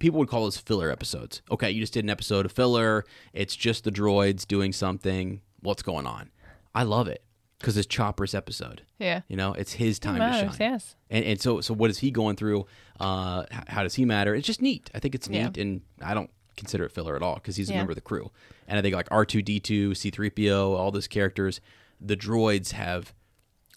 people 0.00 0.18
would 0.18 0.28
call 0.28 0.44
those 0.44 0.56
filler 0.58 0.90
episodes. 0.90 1.42
Okay, 1.50 1.70
you 1.70 1.80
just 1.80 1.92
did 1.94 2.04
an 2.04 2.10
episode 2.10 2.44
of 2.46 2.52
filler. 2.52 3.04
It's 3.32 3.54
just 3.56 3.84
the 3.84 3.90
droids 3.92 4.46
doing 4.46 4.72
something. 4.72 5.40
What's 5.60 5.82
going 5.82 6.06
on? 6.06 6.30
I 6.74 6.82
love 6.82 7.08
it 7.08 7.22
because 7.58 7.76
it's 7.76 7.86
Chopper's 7.86 8.34
episode. 8.34 8.82
yeah 8.98 9.22
You 9.28 9.36
know, 9.36 9.52
it's 9.54 9.72
his 9.72 9.98
time 9.98 10.16
to 10.18 10.38
shine. 10.48 10.56
yes. 10.58 10.96
And 11.10 11.24
and 11.24 11.40
so 11.40 11.60
so 11.60 11.72
what 11.74 11.90
is 11.90 11.98
he 11.98 12.10
going 12.10 12.36
through? 12.36 12.66
Uh, 13.00 13.44
how 13.68 13.82
does 13.82 13.94
he 13.94 14.04
matter? 14.04 14.34
It's 14.34 14.46
just 14.46 14.62
neat. 14.62 14.90
I 14.94 14.98
think 14.98 15.14
it's 15.14 15.28
Yeah. 15.28 15.46
neat, 15.48 15.58
and 15.58 15.80
I 16.02 16.14
don't 16.14 16.30
consider 16.56 16.84
it 16.84 16.92
filler 16.92 17.16
at 17.16 17.22
all 17.22 17.34
because 17.34 17.56
he's 17.56 17.68
a 17.68 17.72
Yeah. 17.72 17.78
member 17.78 17.92
of 17.92 17.96
the 17.96 18.00
crew. 18.02 18.30
And 18.68 18.78
I 18.78 18.82
think 18.82 18.94
like 18.94 19.08
R 19.10 19.24
two 19.24 19.42
D 19.42 19.60
two, 19.60 19.94
C 19.94 20.10
three 20.10 20.30
PO, 20.30 20.74
all 20.74 20.90
those 20.90 21.06
characters, 21.08 21.60
the 22.00 22.16
droids 22.16 22.72
have 22.72 23.14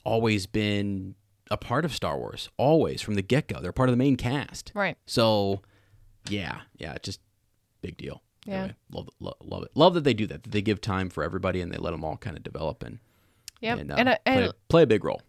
always 0.06 0.46
been 0.46 1.16
a 1.52 1.58
part 1.58 1.84
of 1.86 1.94
Star 1.94 2.18
Wars. 2.18 2.50
Always 2.58 3.02
from 3.02 3.16
the 3.16 3.22
get 3.22 3.48
go, 3.48 3.60
they're 3.60 3.72
part 3.74 3.90
of 3.90 3.94
the 3.94 3.98
main 3.98 4.16
cast. 4.18 4.72
right 4.76 4.98
So, 5.06 5.62
yeah, 6.30 6.62
yeah, 6.78 6.98
just 7.02 7.20
big 7.82 7.98
deal. 7.98 8.22
Yeah. 8.46 8.56
Anyway, 8.56 8.76
love, 8.92 9.10
love, 9.20 9.36
love 9.42 9.64
it. 9.64 9.72
Love 9.76 9.94
that 9.96 10.04
they 10.04 10.14
do 10.14 10.26
that. 10.28 10.44
That 10.44 10.52
they 10.52 10.62
give 10.62 10.80
time 10.82 11.10
for 11.10 11.24
everybody 11.24 11.60
and 11.62 11.72
they 11.72 11.78
let 11.78 11.92
them 11.92 12.04
all 12.04 12.18
kind 12.18 12.38
of 12.38 12.44
develop 12.44 12.84
and 12.84 13.00
Yep. 13.62 13.80
and, 13.80 13.92
uh, 13.92 13.96
And 13.98 14.10
I- 14.10 14.18
play, 14.26 14.52
play 14.70 14.84
a 14.84 14.88
big 14.88 15.04
role. 15.04 15.22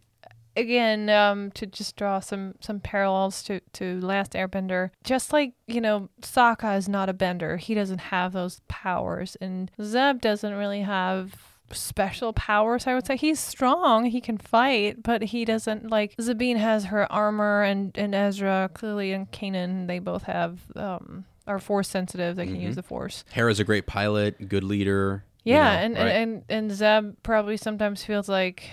again 0.56 1.08
um 1.08 1.50
to 1.52 1.64
just 1.64 1.96
draw 1.96 2.18
some 2.20 2.54
some 2.60 2.80
parallels 2.80 3.42
to 3.44 3.60
to 3.72 4.00
last 4.00 4.32
airbender 4.32 4.90
just 5.04 5.32
like 5.32 5.52
you 5.68 5.80
know 5.80 6.08
Sokka 6.22 6.76
is 6.76 6.88
not 6.88 7.08
a 7.08 7.12
bender 7.12 7.56
he 7.56 7.72
doesn't 7.74 8.00
have 8.00 8.32
those 8.32 8.60
powers 8.66 9.36
and 9.40 9.70
Zeb 9.80 10.20
doesn't 10.20 10.52
really 10.54 10.82
have 10.82 11.34
special 11.72 12.32
powers 12.32 12.88
i 12.88 12.94
would 12.94 13.06
say 13.06 13.16
he's 13.16 13.38
strong 13.38 14.06
he 14.06 14.20
can 14.20 14.36
fight 14.36 15.04
but 15.04 15.22
he 15.22 15.44
doesn't 15.44 15.88
like 15.88 16.16
Sabine 16.20 16.56
has 16.56 16.86
her 16.86 17.10
armor 17.12 17.62
and 17.62 17.96
and 17.96 18.12
ezra 18.12 18.68
clearly 18.74 19.12
and 19.12 19.30
kanan 19.30 19.86
they 19.86 20.00
both 20.00 20.24
have 20.24 20.58
um 20.74 21.24
are 21.46 21.60
force 21.60 21.88
sensitive 21.88 22.34
they 22.34 22.44
can 22.46 22.54
Mm-hmm. 22.56 22.64
use 22.66 22.74
the 22.74 22.82
force 22.82 23.24
Hera's 23.30 23.60
a 23.60 23.64
great 23.64 23.86
pilot, 23.86 24.48
good 24.48 24.64
leader. 24.64 25.22
You 25.44 25.54
yeah, 25.54 25.64
know, 25.64 25.70
and, 25.84 25.94
right? 25.94 26.08
and 26.08 26.44
and 26.48 26.70
and 26.70 26.72
Zeb 26.72 27.14
probably 27.22 27.56
sometimes 27.56 28.04
feels 28.04 28.28
like, 28.28 28.70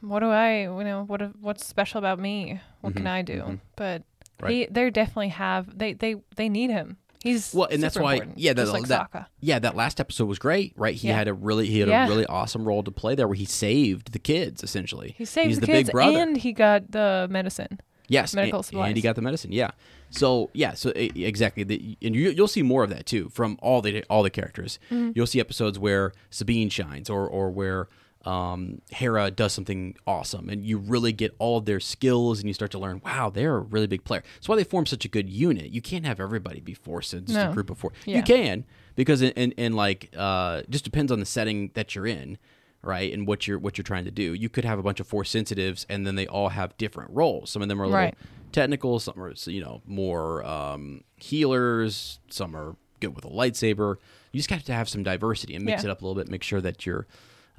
what 0.00 0.20
do 0.20 0.30
I, 0.30 0.62
you 0.62 0.84
know, 0.84 1.04
what 1.06 1.22
what's 1.40 1.66
special 1.66 1.98
about 1.98 2.18
me? 2.18 2.60
What 2.80 2.90
Mm-hmm, 2.94 2.98
can 2.98 3.06
I 3.06 3.22
do? 3.22 3.60
But 3.76 4.02
Right. 4.40 4.52
he, 4.52 4.66
they 4.70 4.90
definitely 4.90 5.30
have 5.30 5.78
they 5.78 5.94
they 5.94 6.16
they 6.36 6.48
need 6.48 6.70
him. 6.70 6.98
He's 7.22 7.52
well, 7.54 7.66
and 7.70 7.82
that's 7.82 7.96
why, 7.96 8.12
important, 8.14 8.38
yeah, 8.38 8.52
that, 8.52 8.68
like 8.68 8.84
that, 8.88 9.30
yeah, 9.40 9.58
that 9.58 9.74
last 9.74 9.98
episode 9.98 10.26
was 10.26 10.38
great, 10.38 10.74
right? 10.76 10.94
He 10.94 11.08
Yeah. 11.08 11.16
had 11.16 11.26
a 11.26 11.32
really, 11.34 11.66
he 11.66 11.80
had 11.80 11.88
Yeah. 11.88 12.04
a 12.06 12.08
really 12.08 12.26
awesome 12.26 12.64
role 12.64 12.84
to 12.84 12.90
play 12.92 13.14
there, 13.16 13.26
where 13.26 13.34
he 13.34 13.46
saved 13.46 14.12
the 14.12 14.18
kids 14.20 14.62
essentially. 14.62 15.14
He 15.18 15.24
saved 15.24 15.48
He's 15.48 15.56
the, 15.56 15.60
the, 15.62 15.66
kids 15.72 15.88
big 15.88 15.92
brother. 15.92 16.18
and 16.20 16.36
he 16.36 16.52
got 16.52 16.92
the 16.92 17.26
medicine. 17.30 17.80
Yes, 18.08 18.34
medical 18.34 18.58
and, 18.58 18.66
supplies. 18.66 18.88
and 18.88 18.96
he 18.96 19.02
got 19.02 19.16
the 19.16 19.22
medicine. 19.22 19.52
Yeah. 19.52 19.70
So 20.10 20.50
yeah, 20.52 20.74
so 20.74 20.92
exactly, 20.94 21.64
the, 21.64 21.98
and 22.00 22.14
you, 22.14 22.30
you'll 22.30 22.48
see 22.48 22.62
more 22.62 22.84
of 22.84 22.90
that 22.90 23.06
too 23.06 23.28
from 23.30 23.58
all 23.60 23.82
the 23.82 24.04
all 24.04 24.22
the 24.22 24.30
characters. 24.30 24.78
Mm-hmm. 24.90 25.12
You'll 25.14 25.26
see 25.26 25.40
episodes 25.40 25.78
where 25.78 26.12
Sabine 26.30 26.70
shines, 26.70 27.10
or 27.10 27.26
or 27.28 27.50
where 27.50 27.88
um, 28.24 28.82
Hera 28.90 29.30
does 29.30 29.52
something 29.52 29.96
awesome, 30.06 30.48
and 30.48 30.64
you 30.64 30.78
really 30.78 31.12
get 31.12 31.34
all 31.38 31.58
of 31.58 31.64
their 31.64 31.80
skills, 31.80 32.40
and 32.40 32.48
you 32.48 32.54
start 32.54 32.70
to 32.72 32.78
learn, 32.78 33.00
wow, 33.04 33.30
they're 33.30 33.56
a 33.56 33.60
really 33.60 33.86
big 33.86 34.04
player. 34.04 34.22
That's 34.34 34.48
why 34.48 34.56
they 34.56 34.64
form 34.64 34.86
such 34.86 35.04
a 35.04 35.08
good 35.08 35.28
unit. 35.28 35.70
You 35.70 35.80
can't 35.80 36.04
have 36.04 36.20
everybody 36.20 36.60
be 36.60 36.74
forced 36.74 37.14
in 37.14 37.26
just 37.26 37.38
a 37.38 37.52
group 37.52 37.70
of 37.70 37.78
four. 37.78 37.92
Yeah. 38.04 38.18
You 38.18 38.22
can 38.22 38.64
because 38.96 39.22
in, 39.22 39.30
in, 39.32 39.52
in 39.52 39.72
like 39.74 40.10
uh, 40.16 40.62
just 40.68 40.84
depends 40.84 41.12
on 41.12 41.20
the 41.20 41.26
setting 41.26 41.70
that 41.74 41.94
you're 41.94 42.06
in. 42.06 42.38
Right, 42.86 43.12
and 43.12 43.26
what 43.26 43.46
you're 43.48 43.58
what 43.58 43.76
you're 43.76 43.82
trying 43.82 44.04
to 44.04 44.10
do. 44.10 44.32
You 44.32 44.48
could 44.48 44.64
have 44.64 44.78
a 44.78 44.82
bunch 44.82 45.00
of 45.00 45.06
force 45.08 45.28
sensitives, 45.30 45.84
and 45.88 46.06
then 46.06 46.14
they 46.14 46.26
all 46.26 46.50
have 46.50 46.76
different 46.78 47.10
roles. 47.12 47.50
Some 47.50 47.60
of 47.62 47.68
them 47.68 47.80
are 47.80 47.84
a 47.84 47.88
little 47.88 48.00
Right. 48.00 48.14
technical. 48.52 48.98
Some 49.00 49.20
are 49.20 49.32
you 49.46 49.60
know 49.60 49.82
more 49.86 50.44
um, 50.46 51.02
healers. 51.16 52.20
Some 52.30 52.54
are 52.56 52.76
good 53.00 53.14
with 53.16 53.24
a 53.24 53.28
lightsaber. 53.28 53.96
You 54.32 54.38
just 54.38 54.50
have 54.50 54.62
to 54.64 54.72
have 54.72 54.88
some 54.88 55.02
diversity 55.02 55.54
and 55.56 55.64
mix 55.64 55.82
Yeah. 55.82 55.88
it 55.88 55.92
up 55.92 56.00
a 56.00 56.06
little 56.06 56.20
bit. 56.22 56.30
Make 56.30 56.42
sure 56.42 56.60
that 56.60 56.86
you're 56.86 57.06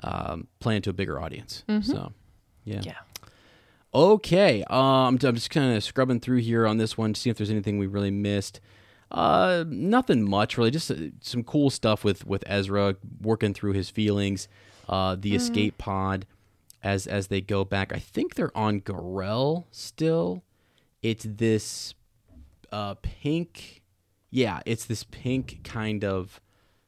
um, 0.04 0.48
playing 0.60 0.84
to 0.84 0.92
a 0.92 0.94
bigger 0.94 1.20
audience. 1.20 1.63
So, 1.82 2.13
yeah. 2.63 2.82
Yeah. 2.84 2.94
Okay, 3.94 4.63
um, 4.70 4.78
I'm 4.80 5.18
just 5.18 5.50
kind 5.50 5.76
of 5.76 5.84
scrubbing 5.84 6.20
through 6.20 6.38
here 6.40 6.68
on 6.68 6.78
this 6.78 6.98
one 6.98 7.13
to 7.13 7.20
see 7.20 7.30
if 7.30 7.38
there's 7.38 7.50
anything 7.50 7.78
we 7.80 7.88
really 7.88 8.12
missed. 8.12 8.60
Uh, 9.10 9.63
nothing 9.67 10.30
much 10.30 10.58
really. 10.58 10.72
Just 10.72 10.91
uh, 10.91 10.96
some 11.22 11.43
cool 11.43 11.70
stuff 11.70 12.04
with 12.04 12.26
with 12.26 12.43
Ezra 12.48 12.96
working 13.22 13.54
through 13.54 13.74
his 13.74 13.89
feelings. 13.89 14.48
Uh, 14.89 15.15
the 15.20 15.36
escape 15.36 15.78
pod 15.78 16.26
as 16.84 17.08
as 17.08 17.28
they 17.28 17.41
go 17.41 17.63
back. 17.65 17.93
I 17.93 18.00
think 18.00 18.36
they're 18.36 18.56
on 18.58 18.82
Garel 18.82 19.65
still. 19.72 20.43
It's 21.02 21.26
this 21.28 21.93
uh 22.72 22.96
pink. 23.02 23.82
Yeah, 24.30 24.60
it's 24.65 24.86
this 24.86 25.04
pink 25.04 25.62
kind 25.63 26.04
of 26.04 26.41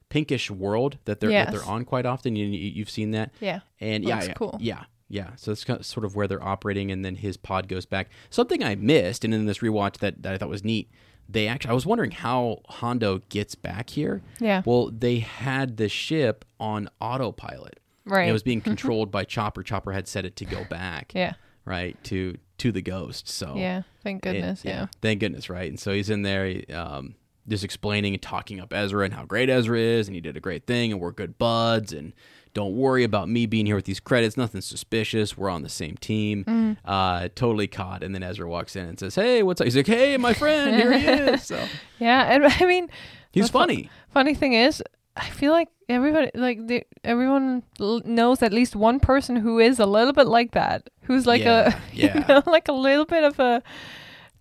pinkish 0.09 0.49
world 0.51 0.97
that 1.05 1.19
they're 1.19 1.29
that 1.29 1.51
Yes. 1.51 1.51
they're 1.53 1.69
on 1.69 1.85
quite 1.85 2.05
often. 2.05 2.35
You, 2.35 2.45
you 2.47 2.69
you've 2.71 2.89
seen 2.89 3.11
that. 3.11 3.31
Yeah. 3.39 3.59
And 3.79 4.03
yeah, 4.03 4.23
yeah, 4.23 4.33
cool. 4.33 4.57
yeah, 4.59 4.83
yeah. 5.07 5.29
So 5.37 5.51
that's 5.51 5.63
kind 5.63 5.79
of 5.79 5.85
sort 5.85 6.05
of 6.05 6.15
where 6.15 6.27
they're 6.27 6.43
operating, 6.43 6.91
and 6.91 7.05
then 7.05 7.15
his 7.15 7.37
pod 7.37 7.67
goes 7.69 7.85
back. 7.85 8.09
Something 8.29 8.61
I 8.63 8.75
missed, 8.75 9.23
and 9.23 9.33
in 9.33 9.45
this 9.45 9.59
rewatch 9.59 9.97
that, 9.99 10.21
that 10.23 10.33
I 10.33 10.37
thought 10.37 10.49
was 10.49 10.63
neat. 10.65 10.89
They 11.31 11.47
actually, 11.47 11.71
I 11.71 11.73
was 11.75 11.85
wondering 11.85 12.11
how 12.11 12.61
Hondo 12.67 13.19
gets 13.29 13.53
back 13.53 13.91
here. 13.91 14.21
Yeah. 14.39 14.63
Well, 14.65 14.89
they 14.91 15.19
had 15.19 15.77
the 15.77 15.87
ship 15.87 16.43
on 16.59 16.89
autopilot. 16.99 17.79
Right. 18.05 18.27
It 18.27 18.31
was 18.33 18.41
being 18.41 18.61
controlled 18.61 19.11
by 19.11 19.25
Chopper. 19.25 19.61
Chopper 19.61 19.91
had 19.91 20.07
set 20.07 20.25
it 20.25 20.35
to 20.37 20.45
go 20.45 20.63
back. 20.65 21.11
Yeah. 21.15 21.33
Right 21.65 22.01
to 22.05 22.35
to 22.57 22.71
the 22.71 22.81
ghost. 22.81 23.29
So 23.29 23.53
Yeah. 23.55 23.83
Thank 24.03 24.23
goodness. 24.23 24.65
yeah. 24.65 24.87
Thank 25.01 25.19
goodness, 25.19 25.49
right? 25.49 25.69
And 25.69 25.79
so 25.79 25.93
he's 25.93 26.09
in 26.09 26.23
there, 26.23 26.47
he, 26.47 26.65
um, 26.73 27.15
just 27.47 27.63
explaining 27.63 28.13
and 28.13 28.21
talking 28.21 28.59
up 28.59 28.73
Ezra 28.73 29.05
and 29.05 29.13
how 29.13 29.25
great 29.25 29.49
Ezra 29.49 29.77
is, 29.79 30.07
and 30.07 30.15
he 30.15 30.21
did 30.21 30.35
a 30.35 30.39
great 30.39 30.65
thing, 30.65 30.91
and 30.91 30.99
we're 30.99 31.11
good 31.11 31.37
buds, 31.37 31.93
and 31.93 32.13
don't 32.53 32.75
worry 32.75 33.03
about 33.03 33.29
me 33.29 33.45
being 33.45 33.65
here 33.65 33.75
with 33.75 33.85
these 33.85 33.99
credits. 33.99 34.35
Nothing 34.37 34.61
suspicious. 34.61 35.37
We're 35.37 35.49
on 35.49 35.61
the 35.61 35.69
same 35.69 35.95
team. 35.97 36.43
Mm. 36.45 36.77
Uh, 36.83 37.29
totally 37.35 37.67
caught. 37.67 38.03
And 38.03 38.13
then 38.15 38.23
Ezra 38.23 38.49
walks 38.49 38.75
in 38.75 38.85
and 38.87 38.99
says, 38.99 39.15
"Hey, 39.15 39.43
what's 39.43 39.61
up?" 39.61 39.65
He's 39.65 39.75
like, 39.75 39.87
"Hey, 39.87 40.17
my 40.17 40.33
friend, 40.33 40.75
here 40.75 40.91
he 40.97 41.05
is." 41.33 41.43
So 41.43 41.63
Yeah. 41.99 42.23
And 42.33 42.45
I 42.45 42.65
mean, 42.65 42.89
he's 43.31 43.45
the 43.47 43.51
fu- 43.51 43.59
funny. 43.59 43.89
funny 44.09 44.33
thing 44.35 44.53
is, 44.53 44.81
I 45.15 45.29
feel 45.29 45.51
like 45.51 45.67
everybody, 45.89 46.31
like 46.33 46.65
the, 46.67 46.83
everyone 47.03 47.63
l- 47.79 48.01
knows 48.05 48.41
at 48.41 48.53
least 48.53 48.75
one 48.75 48.99
person 48.99 49.35
who 49.35 49.59
is 49.59 49.79
a 49.79 49.85
little 49.85 50.13
bit 50.13 50.27
like 50.27 50.51
that. 50.51 50.89
Who's 51.03 51.25
like 51.25 51.41
Yeah, 51.41 51.75
a, 51.75 51.95
yeah. 51.95 52.13
you 52.19 52.25
know, 52.27 52.43
like 52.45 52.67
a 52.67 52.73
little 52.73 53.05
bit 53.05 53.23
of 53.23 53.39
a, 53.39 53.61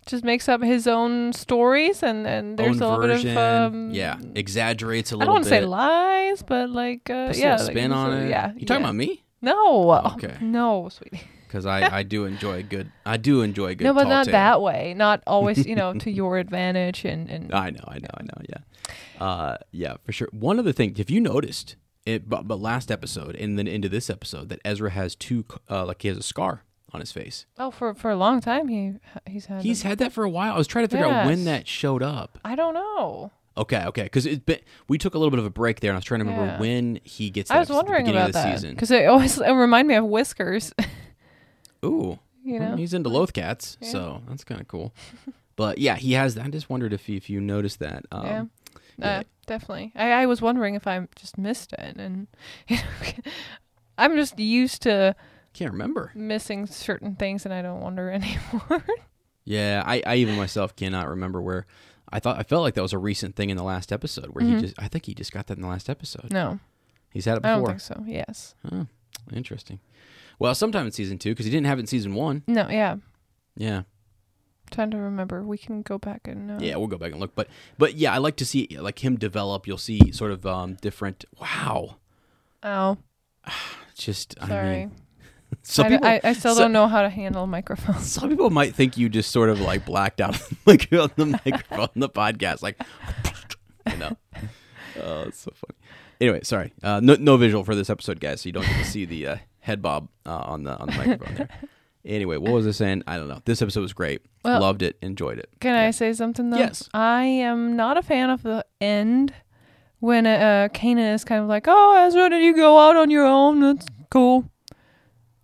just 0.05 0.23
makes 0.23 0.49
up 0.49 0.61
his 0.63 0.87
own 0.87 1.33
stories 1.33 2.01
and 2.03 2.25
and 2.25 2.57
there's 2.57 2.81
Own 2.81 2.93
a 2.93 2.97
little 2.97 3.15
version. 3.15 3.35
bit 3.35 3.37
of 3.37 3.73
um, 3.73 3.91
yeah, 3.91 4.17
exaggerates 4.35 5.11
a 5.11 5.17
little 5.17 5.23
I 5.23 5.25
don't 5.25 5.33
want 5.35 5.43
to 5.45 5.49
say 5.49 5.61
lies, 5.65 6.41
but 6.41 6.69
like 6.69 7.09
uh, 7.09 7.33
yeah, 7.35 7.51
little 7.51 7.65
like, 7.67 7.73
spin 7.75 7.91
on 7.91 8.13
it. 8.13 8.29
Yeah, 8.29 8.53
You 8.55 8.65
talking 8.65 8.81
yeah. 8.81 8.87
about 8.87 8.95
me? 8.95 9.23
No, 9.41 9.91
Okay. 10.15 10.35
no, 10.41 10.89
sweetie. 10.89 11.21
Because 11.47 11.65
I, 11.65 11.97
I 11.99 12.03
do 12.03 12.25
enjoy 12.25 12.61
good. 12.61 12.91
I 13.05 13.17
do 13.17 13.41
enjoy 13.41 13.73
good. 13.73 13.85
no, 13.85 13.93
but 13.93 14.07
not 14.07 14.25
tale. 14.25 14.33
that 14.33 14.61
way. 14.61 14.93
Not 14.95 15.23
always, 15.25 15.65
you 15.65 15.75
know, 15.75 15.93
to 16.05 16.11
your 16.11 16.37
advantage 16.37 17.05
and 17.05 17.29
and 17.29 17.53
I 17.53 17.69
know, 17.71 17.83
I 17.87 17.99
know, 17.99 18.09
I 18.15 18.23
know. 18.23 18.41
Yeah, 18.47 19.25
uh, 19.25 19.57
yeah, 19.71 19.95
for 20.03 20.11
sure. 20.11 20.27
One 20.31 20.59
other 20.59 20.71
thing, 20.71 20.95
if 20.97 21.09
you 21.09 21.19
noticed 21.21 21.75
it, 22.05 22.29
but, 22.29 22.47
but 22.47 22.59
last 22.59 22.91
episode 22.91 23.35
and 23.35 23.57
then 23.57 23.67
into 23.67 23.89
this 23.89 24.09
episode, 24.09 24.49
that 24.49 24.59
Ezra 24.65 24.91
has 24.91 25.15
two, 25.15 25.45
uh, 25.69 25.85
like 25.85 26.01
he 26.01 26.07
has 26.07 26.17
a 26.17 26.23
scar 26.23 26.63
on 26.91 26.99
his 26.99 27.11
face. 27.11 27.45
oh, 27.57 27.71
for 27.71 27.93
for 27.93 28.09
a 28.11 28.15
long 28.15 28.41
time 28.41 28.67
he 28.67 28.93
he's 29.27 29.45
had. 29.47 29.61
He's 29.61 29.81
them. 29.83 29.89
had 29.89 29.97
that 29.99 30.11
for 30.13 30.23
a 30.23 30.29
while. 30.29 30.53
I 30.53 30.57
was 30.57 30.67
trying 30.67 30.85
to 30.85 30.89
figure 30.91 31.07
out 31.07 31.25
when 31.25 31.45
that 31.45 31.67
showed 31.67 32.03
up. 32.03 32.37
I 32.43 32.55
don't 32.55 32.73
know. 32.73 33.31
Okay, 33.57 33.83
okay, 33.87 34.03
because 34.03 34.25
it 34.25 34.45
been, 34.45 34.59
we 34.87 34.97
took 34.97 35.15
a 35.15 35.17
little 35.17 35.31
bit 35.31 35.39
of 35.39 35.45
a 35.45 35.49
break 35.49 35.81
there, 35.81 35.91
and 35.91 35.95
I 35.95 35.99
was 35.99 36.05
trying 36.05 36.19
to 36.19 36.25
remember 36.25 36.45
Yeah. 36.53 36.59
when 36.59 36.99
he 37.03 37.29
gets. 37.29 37.51
I 37.51 37.59
was 37.59 37.69
wondering 37.69 38.07
about 38.07 38.31
that 38.31 38.61
because 38.61 38.89
it 38.89 39.05
always 39.05 39.37
it 39.41 39.51
remind 39.51 39.87
me 39.87 39.95
of 39.95 40.05
Whiskers. 40.05 40.73
Ooh, 41.85 42.19
you 42.43 42.59
well, 42.59 42.71
know, 42.71 42.75
he's 42.77 42.93
into 42.93 43.09
Loth 43.09 43.33
cats, 43.33 43.77
so 43.81 44.21
that's 44.27 44.43
kind 44.43 44.61
of 44.61 44.67
cool. 44.67 44.93
But 45.55 45.77
yeah, 45.77 45.97
he 45.97 46.13
has. 46.13 46.37
I 46.37 46.47
just 46.47 46.69
wondered 46.69 46.93
if 46.93 47.09
you, 47.09 47.17
if 47.17 47.29
you 47.29 47.41
noticed 47.41 47.79
that. 47.79 48.05
Um, 48.13 48.25
yeah. 48.25 48.43
yeah. 48.97 49.19
Uh, 49.19 49.23
definitely. 49.45 49.91
I, 49.93 50.11
I 50.11 50.25
was 50.25 50.41
wondering 50.41 50.75
if 50.75 50.87
I 50.87 51.05
just 51.17 51.37
missed 51.37 51.73
it, 51.73 51.97
and 51.97 52.27
you 52.69 52.77
know, 52.77 52.83
I'm 53.97 54.15
just 54.15 54.39
used 54.39 54.81
to 54.83 55.17
Can't 55.53 55.71
remember. 55.71 56.11
missing 56.15 56.65
certain 56.67 57.15
things, 57.15 57.45
and 57.45 57.53
I 57.53 57.61
don't 57.61 57.81
wonder 57.81 58.09
anymore. 58.11 58.83
Yeah, 59.45 59.83
I, 59.85 60.01
I 60.05 60.15
even 60.17 60.35
myself 60.35 60.75
cannot 60.75 61.07
remember 61.09 61.41
where. 61.41 61.65
I 62.11 62.19
thought 62.19 62.39
I 62.39 62.43
felt 62.43 62.63
like 62.63 62.73
that 62.75 62.81
was 62.81 62.93
a 62.93 62.97
recent 62.97 63.35
thing 63.35 63.49
in 63.49 63.57
the 63.57 63.63
last 63.63 63.91
episode 63.91 64.27
where 64.27 64.43
he 64.45 64.59
just. 64.59 64.75
I 64.79 64.87
think 64.87 65.05
he 65.05 65.13
just 65.13 65.31
got 65.31 65.47
that 65.47 65.57
in 65.57 65.61
the 65.61 65.67
last 65.69 65.89
episode. 65.89 66.31
no, 66.31 66.59
He's 67.11 67.25
had 67.25 67.37
it 67.37 67.41
before. 67.41 67.51
I 67.51 67.55
don't 67.57 67.65
think 67.67 67.81
so. 67.81 68.03
Yes. 68.07 68.55
Oh, 68.71 68.87
interesting. 69.33 69.79
Well, 70.39 70.55
sometime 70.55 70.85
in 70.85 70.91
season 70.91 71.17
two 71.17 71.31
because 71.31 71.45
he 71.45 71.51
didn't 71.51 71.67
have 71.67 71.77
it 71.77 71.81
in 71.81 71.87
season 71.87 72.13
one. 72.15 72.43
No. 72.47 72.67
Yeah. 72.69 72.97
Yeah, 73.57 73.81
trying 74.71 74.89
to 74.91 74.97
remember. 74.97 75.43
We 75.43 75.57
can 75.57 75.81
go 75.81 75.97
back 75.97 76.27
and. 76.27 76.49
Uh, 76.51 76.57
yeah, 76.61 76.77
we'll 76.77 76.87
go 76.87 76.97
back 76.97 77.11
and 77.11 77.19
look. 77.19 77.35
But 77.35 77.47
but 77.77 77.95
yeah, 77.95 78.13
I 78.13 78.19
like 78.19 78.37
to 78.37 78.45
see 78.45 78.67
like 78.79 79.03
him 79.03 79.17
develop. 79.17 79.67
You'll 79.67 79.77
see 79.77 80.11
sort 80.11 80.31
of 80.31 80.45
um 80.45 80.75
different. 80.81 81.25
Wow, 81.41 81.97
Oh, 82.63 82.97
just 83.95 84.35
I 84.39 84.47
sorry. 84.47 84.77
mean, 84.85 84.91
some 85.63 85.85
I, 85.85 85.89
people. 85.89 86.07
I, 86.07 86.21
I 86.23 86.33
still 86.33 86.55
so- 86.55 86.61
don't 86.61 86.71
know 86.71 86.87
how 86.87 87.01
to 87.01 87.09
handle 87.09 87.47
microphones. 87.47 88.11
Some 88.11 88.29
people 88.29 88.49
might 88.49 88.75
think 88.75 88.97
you 88.97 89.09
just 89.09 89.31
sort 89.31 89.49
of 89.49 89.59
like 89.59 89.85
blacked 89.85 90.21
out 90.21 90.41
like 90.65 90.91
on 90.93 91.11
the 91.15 91.25
microphone, 91.25 91.79
on 91.79 91.89
the 91.95 92.09
podcast, 92.09 92.61
like 92.61 92.79
you 93.89 93.97
know. 93.97 94.17
Oh, 95.01 95.21
it's 95.23 95.39
so 95.39 95.51
funny. 95.55 95.77
Anyway, 96.21 96.41
sorry. 96.43 96.73
Uh, 96.83 96.99
no, 96.99 97.15
no 97.15 97.37
visual 97.37 97.63
for 97.63 97.75
this 97.75 97.89
episode, 97.89 98.19
guys, 98.19 98.41
so 98.41 98.49
you 98.49 98.53
don't 98.53 98.65
get 98.65 98.77
to 98.77 98.85
see 98.85 99.05
the 99.05 99.27
uh, 99.27 99.37
head 99.61 99.81
bob 99.81 100.09
uh, 100.25 100.37
on 100.37 100.63
the 100.63 100.77
on 100.77 100.87
the 100.87 100.95
microphone 100.97 101.35
there. 101.35 101.49
Anyway, 102.05 102.37
what 102.37 102.51
was 102.53 102.65
I 102.65 102.71
saying? 102.71 103.03
I 103.07 103.17
don't 103.17 103.27
know. 103.27 103.41
This 103.45 103.61
episode 103.61 103.81
was 103.81 103.93
great. 103.93 104.21
Well- 104.43 104.61
Loved 104.61 104.81
it. 104.81 104.97
Enjoyed 105.01 105.37
it. 105.37 105.49
Can 105.59 105.75
I 105.75 105.91
say 105.91 106.13
something 106.13 106.49
though? 106.49 106.57
Yes. 106.57 106.89
I 106.93 107.25
am 107.25 107.75
not 107.75 107.97
a 107.97 108.01
fan 108.01 108.29
of 108.29 108.41
the 108.43 108.65
end 108.79 109.33
when 109.99 110.25
uh, 110.25 110.69
Kanan 110.73 111.13
is 111.13 111.23
kind 111.23 111.41
of 111.41 111.49
like, 111.49 111.65
"Oh, 111.67 112.05
Ezra, 112.05 112.29
did 112.29 112.41
you 112.41 112.55
go 112.55 112.79
out 112.79 112.95
on 112.95 113.09
your 113.09 113.25
own? 113.25 113.59
That's 113.59 113.85
cool." 114.09 114.49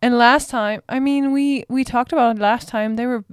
And 0.05 0.17
last 0.19 0.49
time, 0.51 0.81
I 0.87 0.99
mean, 0.99 1.31
we 1.31 1.65
we 1.67 1.83
talked 1.83 2.13
about 2.13 2.35
it 2.35 2.39
last 2.41 2.67
time. 2.67 2.95
They 2.95 3.07
were 3.07 3.25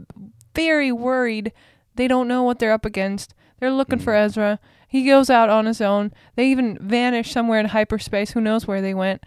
very 0.55 0.91
worried. 0.91 1.53
They 1.97 2.09
don't 2.09 2.27
know 2.29 2.43
what 2.45 2.59
they're 2.59 2.73
up 2.73 2.87
against. 2.87 3.35
They're 3.61 3.71
looking 3.71 3.99
for 3.99 4.13
Mm. 4.15 4.25
Ezra. 4.25 4.59
He 4.89 5.05
goes 5.05 5.29
out 5.29 5.51
on 5.51 5.67
his 5.67 5.81
own. 5.83 6.13
They 6.35 6.51
even 6.51 6.79
vanish 6.81 7.31
somewhere 7.31 7.61
in 7.61 7.67
hyperspace. 7.67 8.31
Who 8.31 8.41
knows 8.41 8.67
where 8.67 8.81
they 8.81 8.95
went? 8.95 9.23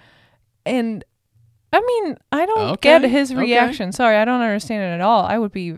And 0.66 1.04
I 1.72 1.82
mean, 1.82 2.18
I 2.32 2.46
don't 2.48 2.82
get 2.82 3.04
Okay, 3.04 3.12
his 3.12 3.32
okay. 3.32 3.40
reaction. 3.42 3.92
Sorry, 3.92 4.16
I 4.16 4.26
don't 4.26 4.42
understand 4.42 4.82
it 4.84 4.96
at 4.96 5.02
all. 5.02 5.24
I 5.24 5.38
would 5.38 5.52
be 5.52 5.76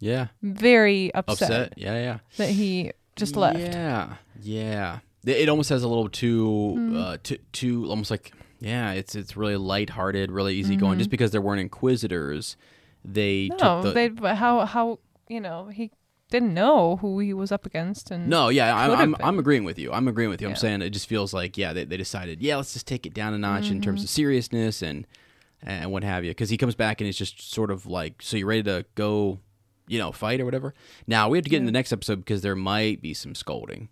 Yeah. 0.00 0.26
very 0.42 1.14
upset, 1.14 1.50
Upset. 1.50 1.74
Yeah, 1.78 1.94
yeah. 1.94 2.18
that 2.36 2.50
he 2.50 2.92
just 3.16 3.36
left. 3.36 3.58
Yeah, 3.58 4.14
yeah. 4.42 4.98
It 5.24 5.48
almost 5.48 5.70
has 5.70 5.82
a 5.82 5.88
little 5.88 6.08
too, 6.10 6.74
Hmm. 6.76 6.96
uh, 6.96 7.16
too, 7.22 7.38
too 7.52 7.86
almost 7.90 8.10
like 8.10 8.32
yeah. 8.60 8.92
It's 8.92 9.14
it's 9.14 9.36
really 9.36 9.56
lighthearted, 9.56 10.30
really 10.30 10.54
easy 10.56 10.76
going. 10.76 10.98
Just 10.98 11.10
because 11.10 11.30
there 11.30 11.40
weren't 11.40 11.60
inquisitors, 11.60 12.56
they 13.04 13.48
Mm-hmm. 13.48 13.56
No, 13.64 13.82
took 13.82 13.82
the. 13.84 13.90
they 13.92 14.08
but 14.08 14.36
how 14.36 14.64
how 14.66 14.98
you 15.28 15.40
know 15.40 15.68
he 15.68 15.90
didn't 16.30 16.52
know 16.52 16.96
who 16.96 17.18
he 17.20 17.32
was 17.32 17.50
up 17.50 17.64
against 17.64 18.10
and 18.10 18.28
no, 18.28 18.50
yeah, 18.50 18.76
I'm, 18.76 18.90
I'm. 18.94 19.16
I'm 19.20 19.38
agreeing 19.38 19.64
with 19.64 19.78
you. 19.78 19.92
I'm 19.92 20.08
agreeing 20.08 20.28
with 20.30 20.42
you. 20.42 20.48
I'm 20.48 20.56
saying 20.56 20.82
it 20.82 20.90
just 20.90 21.06
feels 21.08 21.32
like 21.32 21.56
yeah, 21.56 21.72
they, 21.72 21.84
they 21.84 21.96
decided 21.96 22.42
yeah, 22.42 22.56
let's 22.56 22.72
just 22.74 22.86
take 22.86 23.06
it 23.06 23.14
down 23.14 23.32
a 23.34 23.38
notch 23.38 23.68
in 23.68 23.74
Mm-hmm. 23.76 23.80
terms 23.82 24.02
of 24.04 24.10
seriousness 24.10 24.82
and 24.82 25.06
and 25.62 25.90
what 25.90 26.04
have 26.04 26.24
you. 26.24 26.30
Because 26.30 26.50
he 26.50 26.56
comes 26.56 26.74
back 26.74 27.00
and 27.00 27.08
it's 27.08 27.18
just 27.18 27.50
sort 27.52 27.70
of 27.70 27.86
like, 27.86 28.20
so 28.22 28.36
you're 28.36 28.46
ready 28.46 28.62
to 28.64 28.84
go, 28.94 29.38
you 29.88 29.98
know, 29.98 30.12
fight 30.12 30.40
or 30.40 30.44
whatever. 30.44 30.72
Now 31.06 31.28
we 31.28 31.38
have 31.38 31.44
to 31.44 31.50
get 31.50 31.56
in 31.58 31.66
the 31.66 31.72
next 31.72 31.92
episode 31.92 32.16
because 32.16 32.42
there 32.42 32.54
might 32.54 33.00
be 33.02 33.12
some 33.14 33.34
scolding. 33.34 33.88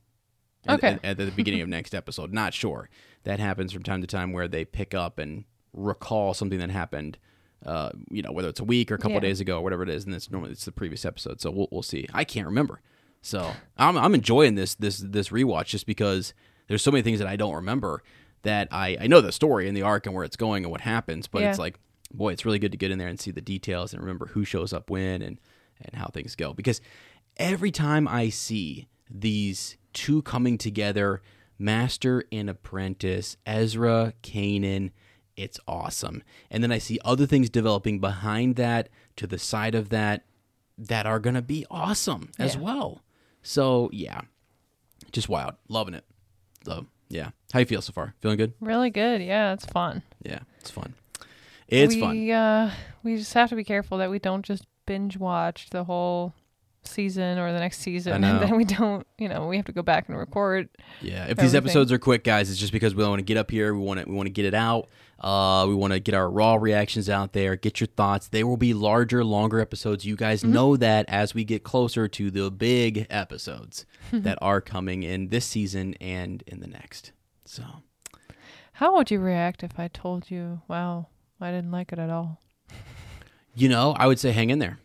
at- 0.67 0.75
Okay. 0.75 0.89
At, 0.89 1.05
at 1.05 1.17
the 1.17 1.31
beginning 1.31 1.63
of 1.63 1.69
next 1.69 1.95
episode, 1.95 2.33
not 2.33 2.53
sure. 2.55 2.89
That 3.27 3.39
happens 3.41 3.73
from 3.73 3.83
time 3.83 4.01
to 4.01 4.07
time 4.07 4.33
where 4.33 4.49
they 4.49 4.65
pick 4.65 4.95
up 4.95 5.19
and 5.19 5.45
recall 5.73 6.33
something 6.35 6.59
that 6.59 6.71
happened. 6.71 7.19
Uh, 7.65 7.91
you 8.11 8.23
know, 8.23 8.31
whether 8.33 8.49
it's 8.49 8.61
a 8.61 8.65
week 8.65 8.91
or 8.91 8.95
a 8.95 8.99
couple 8.99 9.15
Yeah. 9.15 9.21
days 9.21 9.41
ago 9.41 9.59
or 9.59 9.63
whatever 9.63 9.83
it 9.83 9.89
is, 9.89 10.05
and 10.05 10.15
it's 10.15 10.31
normally 10.31 10.53
it's 10.53 10.65
the 10.65 10.73
previous 10.73 11.05
episode. 11.05 11.41
So 11.41 11.51
we'll 11.51 11.69
we'll 11.71 11.83
see. 11.83 12.07
I 12.15 12.25
can't 12.25 12.47
remember. 12.47 12.81
So 13.23 13.53
I'm 13.77 13.97
I'm 13.97 14.15
enjoying 14.15 14.55
this 14.55 14.75
this 14.75 14.99
this 14.99 15.29
rewatch 15.31 15.67
just 15.67 15.87
because 15.87 16.33
there's 16.69 16.83
so 16.83 16.91
many 16.91 17.03
things 17.03 17.19
that 17.19 17.29
I 17.29 17.37
don't 17.37 17.55
remember 17.55 18.03
that 18.43 18.69
I 18.71 18.97
I 19.01 19.07
know 19.09 19.21
the 19.21 19.33
story 19.33 19.67
and 19.69 19.77
the 19.77 19.83
arc 19.83 20.07
and 20.07 20.15
where 20.15 20.25
it's 20.25 20.37
going 20.37 20.65
and 20.65 20.71
what 20.71 20.81
happens, 20.83 21.27
but 21.27 21.43
it's 21.43 21.59
like 21.59 21.79
boy, 22.15 22.33
it's 22.33 22.45
really 22.47 22.61
good 22.61 22.71
to 22.73 22.79
get 22.79 22.91
in 22.93 22.99
there 22.99 23.09
and 23.09 23.19
see 23.19 23.33
the 23.33 23.41
details 23.41 23.93
and 23.93 24.01
remember 24.01 24.27
who 24.27 24.45
shows 24.45 24.73
up 24.73 24.89
when 24.89 25.21
and 25.23 25.41
and 25.81 25.95
how 25.97 26.07
things 26.07 26.37
go 26.37 26.55
because 26.55 26.81
every 27.39 27.71
time 27.73 28.07
I 28.07 28.29
see 28.29 28.87
these 29.11 29.77
two 29.93 30.23
coming 30.23 30.57
together, 30.59 31.21
master 31.59 32.25
and 32.33 32.49
apprentice, 32.51 33.37
Ezra, 33.47 34.13
Kanan, 34.23 34.91
it's 35.37 35.61
awesome. 35.69 36.23
And 36.51 36.63
then 36.63 36.73
I 36.73 36.79
see 36.79 36.99
other 37.05 37.27
things 37.27 37.51
developing 37.51 37.99
behind 37.99 38.57
that, 38.57 38.89
to 39.17 39.27
the 39.27 39.39
side 39.39 39.75
of 39.75 39.89
that, 39.91 40.25
that 40.79 41.07
are 41.07 41.19
going 41.19 41.35
to 41.35 41.43
be 41.43 41.65
awesome 41.71 42.31
as 42.39 42.55
Yeah. 42.55 42.61
well. 42.63 43.03
So, 43.43 43.91
yeah, 43.93 44.23
just 45.13 45.29
wild. 45.29 45.55
Loving 45.69 45.95
it. 45.95 46.05
So, 46.65 46.87
yeah. 47.09 47.31
How 47.53 47.61
you 47.61 47.67
feel 47.67 47.81
so 47.83 47.93
far? 47.93 48.15
Feeling 48.21 48.37
good? 48.39 48.55
really 48.61 48.91
good. 48.91 49.23
Yeah, 49.23 49.53
it's 49.53 49.67
fun. 49.67 50.03
Yeah, 50.23 50.41
it's 50.61 50.71
fun. 50.71 50.95
It's 51.69 51.95
we, 51.95 52.01
fun. 52.01 52.31
Uh, 52.31 52.75
we 53.03 53.17
just 53.17 53.35
have 53.35 53.51
to 53.51 53.57
be 53.57 53.65
careful 53.65 53.99
that 53.99 54.11
we 54.11 54.19
don't 54.19 54.45
just 54.45 54.67
binge 54.87 55.17
watch 55.17 55.71
the 55.71 55.85
whole 55.85 56.33
season 56.89 57.39
or 57.39 57.53
the 57.53 57.59
next 57.59 57.79
season, 57.81 58.25
and 58.25 58.41
then 58.43 58.57
we 58.57 58.65
don't. 58.65 59.07
You 59.19 59.29
know, 59.29 59.47
we 59.47 59.57
have 59.57 59.67
to 59.67 59.73
go 59.73 59.83
back 59.83 60.09
and 60.09 60.17
record. 60.19 60.69
Yeah, 61.01 61.27
if 61.27 61.39
these 61.39 61.55
episodes 61.55 61.91
are 61.93 61.99
quick, 61.99 62.25
guys, 62.25 62.51
it's 62.51 62.59
just 62.59 62.73
because 62.73 62.95
we 62.95 63.03
don't 63.03 63.11
want 63.11 63.21
to 63.21 63.25
get 63.25 63.37
up 63.37 63.51
here. 63.51 63.75
We 63.75 63.81
want 63.81 64.01
to 64.01 64.09
we 64.09 64.15
want 64.15 64.27
to 64.27 64.33
get 64.33 64.45
it 64.45 64.55
out. 64.55 64.89
Uh, 65.19 65.65
we 65.67 65.75
want 65.75 65.95
to 65.95 65.99
get 66.01 66.15
our 66.15 66.29
raw 66.31 66.57
reactions 66.57 67.09
out 67.09 67.33
there. 67.33 67.57
Get 67.57 67.81
your 67.81 67.87
thoughts. 67.87 68.29
There 68.29 68.47
will 68.47 68.59
be 68.59 68.75
larger, 68.75 69.25
longer 69.25 69.61
episodes. 69.61 70.05
You 70.05 70.15
guys 70.17 70.43
Mm-hmm. 70.43 70.53
know 70.53 70.77
that 70.77 71.07
as 71.09 71.35
we 71.35 71.43
get 71.45 71.63
closer 71.65 72.07
to 72.09 72.31
the 72.31 72.51
big 72.51 73.07
episodes 73.09 73.87
that 74.13 74.37
are 74.43 74.61
coming 74.61 75.03
in 75.03 75.29
this 75.29 75.47
season 75.47 75.95
and 76.03 76.43
in 76.47 76.61
the 76.61 76.67
next. 76.67 77.13
So 77.47 77.63
How 78.73 78.95
would 78.97 79.11
you 79.11 79.19
react 79.21 79.63
if 79.63 79.79
I 79.79 79.89
told 79.89 80.31
you, 80.31 80.61
"Wow, 80.69 81.07
I 81.41 81.51
didn't 81.51 81.71
like 81.71 81.93
it 81.93 81.99
at 81.99 82.11
all"? 82.11 82.41
you 83.55 83.71
know, 83.71 83.93
I 83.99 84.07
would 84.07 84.19
say 84.19 84.33
hang 84.33 84.51
in 84.51 84.59
there. 84.59 84.79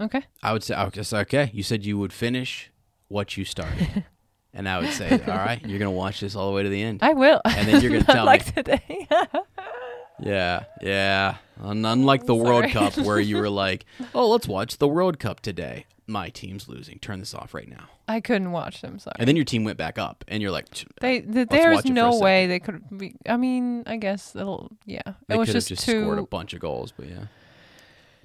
Okay. 0.00 0.22
I 0.42 0.52
would 0.52 0.62
say, 0.62 0.74
I 0.74 0.84
would 0.84 1.06
say, 1.06 1.18
okay, 1.20 1.50
you 1.54 1.62
said 1.62 1.84
you 1.84 1.98
would 1.98 2.12
finish 2.12 2.70
what 3.08 3.36
you 3.36 3.44
started. 3.44 4.04
and 4.52 4.68
I 4.68 4.78
would 4.78 4.90
say, 4.92 5.10
all 5.26 5.34
right, 5.36 5.60
you're 5.62 5.78
going 5.78 5.90
to 5.90 5.96
watch 5.96 6.20
this 6.20 6.34
all 6.36 6.48
the 6.50 6.54
way 6.56 6.62
to 6.62 6.68
the 6.68 6.82
end. 6.82 7.00
I 7.02 7.14
will. 7.14 7.40
And 7.44 7.66
then 7.68 7.80
you're 7.82 7.92
gonna 7.92 8.04
Not 8.08 8.12
tell 8.14 8.24
me. 8.24 8.26
like 8.26 8.54
today. 8.54 9.08
Yeah, 10.18 10.64
yeah. 10.80 11.36
Unlike 11.60 12.24
the 12.24 12.34
World 12.34 12.70
Cup, 12.70 12.96
where 12.96 13.20
you 13.20 13.36
were 13.36 13.50
like, 13.50 13.84
oh, 14.14 14.30
let's 14.30 14.48
watch 14.48 14.78
the 14.78 14.88
World 14.88 15.18
Cup 15.18 15.40
today. 15.40 15.84
My 16.06 16.30
team's 16.30 16.68
losing. 16.68 16.98
Turn 17.00 17.18
this 17.18 17.34
off 17.34 17.52
right 17.52 17.68
now. 17.68 17.88
I 18.08 18.20
couldn't 18.20 18.52
watch 18.52 18.80
them. 18.80 18.98
Sorry. 18.98 19.16
And 19.18 19.28
then 19.28 19.36
your 19.36 19.44
team 19.44 19.64
went 19.64 19.76
back 19.76 19.98
up, 19.98 20.24
and 20.28 20.40
you're 20.40 20.52
like, 20.52 20.70
"Ch- 20.72 20.86
They, 21.02 21.20
there's 21.20 21.48
watch 21.50 21.84
it 21.84 21.88
for 21.88 21.92
a 21.92 21.94
no 21.94 22.10
second. 22.12 22.24
way 22.24 22.46
they 22.46 22.60
could 22.60 22.98
be. 22.98 23.16
I 23.28 23.36
mean, 23.36 23.82
I 23.86 23.96
guess 23.98 24.34
it'll. 24.34 24.70
Yeah, 24.86 25.02
they 25.28 25.34
it 25.34 25.38
was 25.38 25.48
could 25.48 25.56
have 25.56 25.64
just, 25.66 25.68
just 25.68 25.84
too 25.84 26.02
scored 26.02 26.18
a 26.18 26.22
bunch 26.22 26.54
of 26.54 26.60
goals, 26.60 26.94
but 26.96 27.08
yeah. 27.08 27.24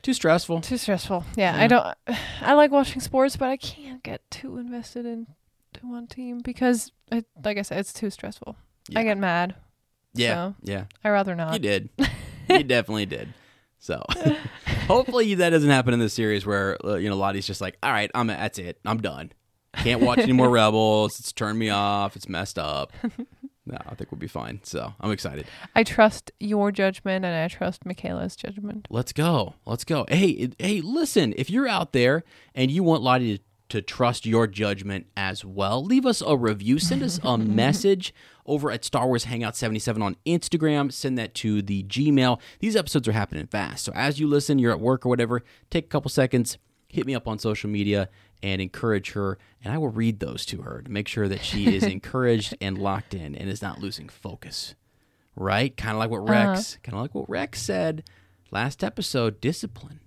Too 0.01 0.13
stressful. 0.13 0.61
too 0.61 0.77
stressful. 0.77 1.23
Yeah, 1.35 1.55
Yeah. 1.55 1.63
I 1.63 1.67
don't. 1.67 1.95
I 2.41 2.53
like 2.53 2.71
watching 2.71 3.01
sports, 3.01 3.35
but 3.37 3.49
I 3.49 3.57
can't 3.57 4.01
get 4.03 4.21
too 4.31 4.57
invested 4.57 5.05
in 5.05 5.27
to 5.73 5.87
one 5.87 6.07
team 6.07 6.39
because, 6.39 6.91
it, 7.11 7.25
like 7.43 7.57
I 7.57 7.61
said, 7.61 7.79
it's 7.79 7.93
too 7.93 8.09
stressful. 8.09 8.55
I 8.95 9.03
get 9.03 9.17
mad. 9.17 9.55
Yeah, 10.13 10.33
so- 10.33 10.55
yeah. 10.63 10.85
I 11.03 11.09
rather 11.09 11.35
not. 11.35 11.53
You 11.53 11.59
did. 11.59 11.89
you 12.49 12.63
definitely 12.63 13.05
did. 13.05 13.33
So, 13.79 14.03
hopefully 14.87 15.33
that 15.35 15.49
doesn't 15.49 15.69
happen 15.69 15.93
in 15.93 15.99
this 15.99 16.13
series 16.13 16.45
where 16.45 16.77
uh, 16.85 16.95
you 16.95 17.09
know 17.09 17.15
Lottie's 17.17 17.47
just 17.47 17.61
like, 17.61 17.77
all 17.81 17.91
right, 17.91 18.11
I'm 18.13 18.27
that's 18.27 18.59
it, 18.59 18.79
I'm 18.85 18.99
done. 19.01 19.31
Can't 19.77 20.01
watch 20.01 20.19
any 20.19 20.33
more 20.33 20.49
Rebels. 20.51 21.19
It's 21.19 21.31
turned 21.31 21.57
me 21.57 21.69
off. 21.69 22.15
It's 22.15 22.27
messed 22.29 22.59
up. 22.59 22.91
No, 23.65 23.77
I 23.87 23.95
think 23.95 24.11
we'll 24.11 24.19
be 24.19 24.27
fine. 24.27 24.59
So 24.63 24.93
I'm 24.99 25.11
excited. 25.11 25.45
I 25.75 25.83
trust 25.83 26.31
your 26.39 26.71
judgment, 26.71 27.25
and 27.25 27.35
I 27.35 27.47
trust 27.47 27.85
Michaela's 27.85 28.35
judgment. 28.35 28.87
Let's 28.89 29.13
go. 29.13 29.55
Let's 29.65 29.83
go. 29.83 30.05
Hey, 30.09 30.49
hey, 30.57 30.81
listen, 30.81 31.33
if 31.37 31.49
you're 31.49 31.67
out 31.67 31.93
there 31.93 32.23
and 32.55 32.71
you 32.71 32.83
want 32.83 33.03
Lottie 33.03 33.37
to, 33.37 33.43
to 33.69 33.81
trust 33.81 34.25
your 34.25 34.47
judgment 34.47 35.05
as 35.15 35.45
well, 35.45 35.83
leave 35.83 36.07
us 36.07 36.21
a 36.25 36.35
review. 36.35 36.79
Send 36.79 37.03
us 37.03 37.19
a 37.23 37.37
message 37.37 38.13
over 38.47 38.71
at 38.71 38.83
Star 38.83 39.05
Wars 39.05 39.25
Hangout 39.25 39.55
77 39.55 40.01
on 40.01 40.15
Instagram. 40.25 40.91
Send 40.91 41.17
that 41.19 41.35
to 41.35 41.61
the 41.61 41.83
Gmail. 41.83 42.39
These 42.59 42.75
episodes 42.75 43.07
are 43.07 43.13
happening 43.13 43.45
fast. 43.45 43.85
So 43.85 43.91
as 43.93 44.19
you 44.19 44.27
listen, 44.27 44.57
you're 44.57 44.71
at 44.71 44.79
work 44.79 45.05
or 45.05 45.09
whatever, 45.09 45.43
take 45.69 45.85
a 45.85 45.89
couple 45.89 46.09
seconds, 46.09 46.57
hit 46.87 47.05
me 47.05 47.13
up 47.13 47.27
on 47.27 47.37
social 47.37 47.69
media 47.69 48.09
and 48.43 48.61
encourage 48.61 49.11
her 49.11 49.37
and 49.63 49.73
I 49.73 49.77
will 49.77 49.89
read 49.89 50.19
those 50.19 50.45
to 50.47 50.63
her 50.63 50.81
to 50.81 50.91
make 50.91 51.07
sure 51.07 51.27
that 51.27 51.43
she 51.43 51.75
is 51.75 51.83
encouraged 51.97 52.55
and 52.59 52.77
locked 52.77 53.13
in 53.13 53.35
and 53.35 53.49
is 53.49 53.61
not 53.61 53.79
losing 53.79 54.09
focus 54.09 54.75
right? 55.35 55.75
Kind 55.75 55.93
of 55.93 55.99
like 55.99 56.09
what 56.09 56.27
Rex, 56.27 56.73
uh-huh. 56.73 56.79
kind 56.83 56.95
of 56.95 57.01
like 57.01 57.15
what 57.15 57.29
Rex 57.29 57.61
said 57.61 58.03
last 58.51 58.83
episode. 58.83 59.41
Discipline, 59.41 59.99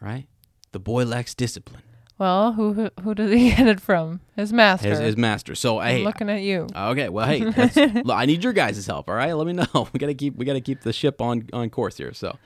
right? 0.00 0.26
The 0.72 0.78
boy 0.78 1.04
lacks 1.04 1.34
discipline. 1.34 1.82
Well, 2.18 2.52
who 2.52 2.72
who, 2.72 2.90
who 3.02 3.14
did 3.14 3.32
he 3.32 3.50
get 3.56 3.66
it 3.66 3.80
from? 3.80 4.20
His 4.36 4.52
master. 4.52 4.90
His, 4.90 4.98
his 4.98 5.16
master. 5.16 5.54
So 5.54 5.78
I'm 5.78 5.96
hey, 5.98 6.04
looking 6.04 6.30
at 6.30 6.42
you. 6.42 6.66
okay, 6.74 7.08
well 7.08 7.26
hey, 7.26 7.40
look, 7.40 8.10
I 8.16 8.26
need 8.26 8.42
your 8.42 8.52
guys' 8.52 8.86
help. 8.86 9.08
All 9.08 9.14
right, 9.14 9.32
let 9.32 9.46
me 9.46 9.52
know. 9.52 9.88
We 9.92 9.98
gotta 9.98 10.14
keep 10.14 10.36
we 10.36 10.44
gotta 10.44 10.60
keep 10.60 10.80
the 10.80 10.92
ship 10.92 11.20
on 11.20 11.48
on 11.52 11.70
course 11.70 11.96
here. 11.96 12.12
So. 12.12 12.36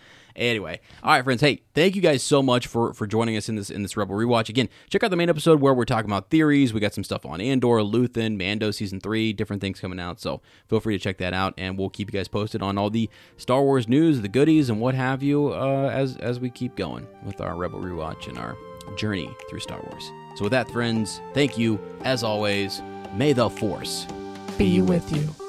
Anyway, 0.41 0.81
all 1.03 1.13
right, 1.13 1.23
friends. 1.23 1.43
Hey, 1.43 1.61
thank 1.75 1.95
you 1.95 2.01
guys 2.01 2.23
so 2.23 2.43
much 2.43 2.67
for 2.67 2.95
for 2.95 3.07
joining 3.07 3.37
us 3.37 3.51
in 3.51 3.57
this 3.57 3.69
in 3.69 3.83
this 3.83 3.95
Rebel 3.95 4.17
rewatch. 4.17 4.49
Again, 4.49 4.71
check 4.89 5.05
out 5.05 5.11
the 5.11 5.17
main 5.17 5.29
episode 5.29 5.61
where 5.61 5.75
we're 5.75 5.85
talking 5.85 6.11
about 6.11 6.31
theories. 6.31 6.73
We 6.73 6.81
got 6.81 6.95
some 6.95 7.05
stuff 7.05 7.27
on 7.27 7.43
Andor, 7.43 7.83
Luthen, 7.83 8.39
Mando 8.39 8.71
season 8.71 9.01
three, 9.01 9.35
different 9.35 9.61
things 9.61 9.81
coming 9.81 10.01
out. 10.01 10.19
So 10.19 10.41
feel 10.69 10.81
free 10.81 10.97
to 10.97 11.03
check 11.03 11.19
that 11.19 11.35
out, 11.35 11.53
and 11.59 11.79
we'll 11.79 11.91
keep 11.91 12.11
you 12.11 12.19
guys 12.19 12.27
posted 12.27 12.63
on 12.63 12.79
all 12.79 12.89
the 12.89 13.11
Star 13.37 13.63
Wars 13.63 13.87
news, 13.87 14.23
the 14.23 14.29
goodies, 14.29 14.71
and 14.71 14.81
what 14.81 14.95
have 14.95 15.23
you 15.23 15.53
uh, 15.53 15.91
as 15.93 16.17
as 16.17 16.41
we 16.41 16.49
keep 16.49 16.75
going 16.75 17.07
with 17.23 17.43
our 17.43 17.55
Rebel 17.55 17.81
rewatch 17.81 18.27
and 18.27 18.39
our 18.39 18.57
journey 18.97 19.31
through 19.51 19.61
Star 19.61 19.81
Wars. 19.91 20.11
So 20.37 20.45
with 20.45 20.53
that, 20.53 20.71
friends, 20.71 21.21
thank 21.35 21.59
you 21.59 21.79
as 22.03 22.25
always. 22.25 22.81
May 23.15 23.35
the 23.35 23.51
Force 23.51 24.07
Be 24.57 24.81
with 24.81 25.15
you. 25.15 25.29
We're 25.39 25.40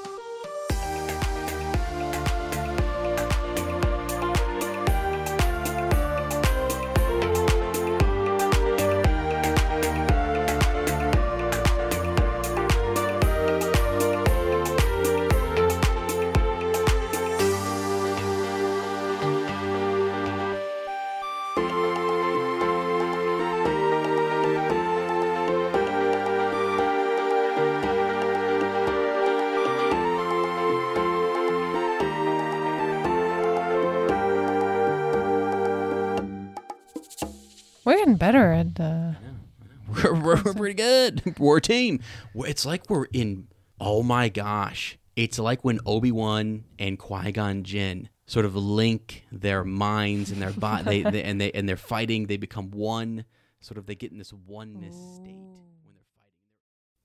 team. 41.98 42.06
It's 42.46 42.66
like 42.66 42.88
we're 42.88 43.06
in. 43.12 43.48
Oh 43.80 44.02
my 44.02 44.28
gosh! 44.28 44.98
It's 45.16 45.38
like 45.38 45.64
when 45.64 45.80
Obi 45.86 46.12
Wan 46.12 46.64
and 46.78 46.98
Qui 46.98 47.32
Gon 47.32 47.62
Jinn 47.64 48.08
sort 48.26 48.44
of 48.44 48.56
link 48.56 49.26
their 49.30 49.64
minds 49.64 50.30
and 50.30 50.40
their 50.40 50.52
body, 50.52 51.02
they, 51.02 51.22
and 51.22 51.40
they 51.40 51.52
and 51.52 51.68
they're 51.68 51.76
fighting. 51.76 52.26
They 52.26 52.36
become 52.36 52.70
one. 52.70 53.24
Sort 53.60 53.78
of, 53.78 53.86
they 53.86 53.94
get 53.94 54.10
in 54.10 54.18
this 54.18 54.32
oneness 54.32 54.94
state 54.94 55.36
when 55.36 55.94
they're 55.94 56.04
fighting. 56.18 56.32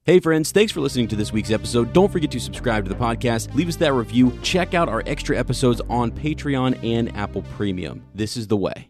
Hey 0.06 0.20
friends, 0.20 0.52
thanks 0.52 0.72
for 0.72 0.80
listening 0.80 1.08
to 1.10 1.16
this 1.16 1.32
week's 1.32 1.52
episode. 1.52 1.94
Don't 1.94 2.12
forget 2.12 2.32
to 2.32 2.40
subscribe 2.40 2.86
to 2.86 2.90
the 2.90 2.96
podcast, 2.96 3.54
leave 3.54 3.68
us 3.68 3.76
that 3.76 3.94
review, 3.94 4.38
check 4.42 4.74
out 4.74 4.90
our 4.90 5.04
extra 5.06 5.38
episodes 5.38 5.82
on 5.88 6.12
Patreon 6.12 6.84
and 6.84 7.16
Apple 7.16 7.44
Premium. 7.56 8.04
This 8.16 8.38
is 8.38 8.48
the 8.48 8.58
way. 8.58 8.90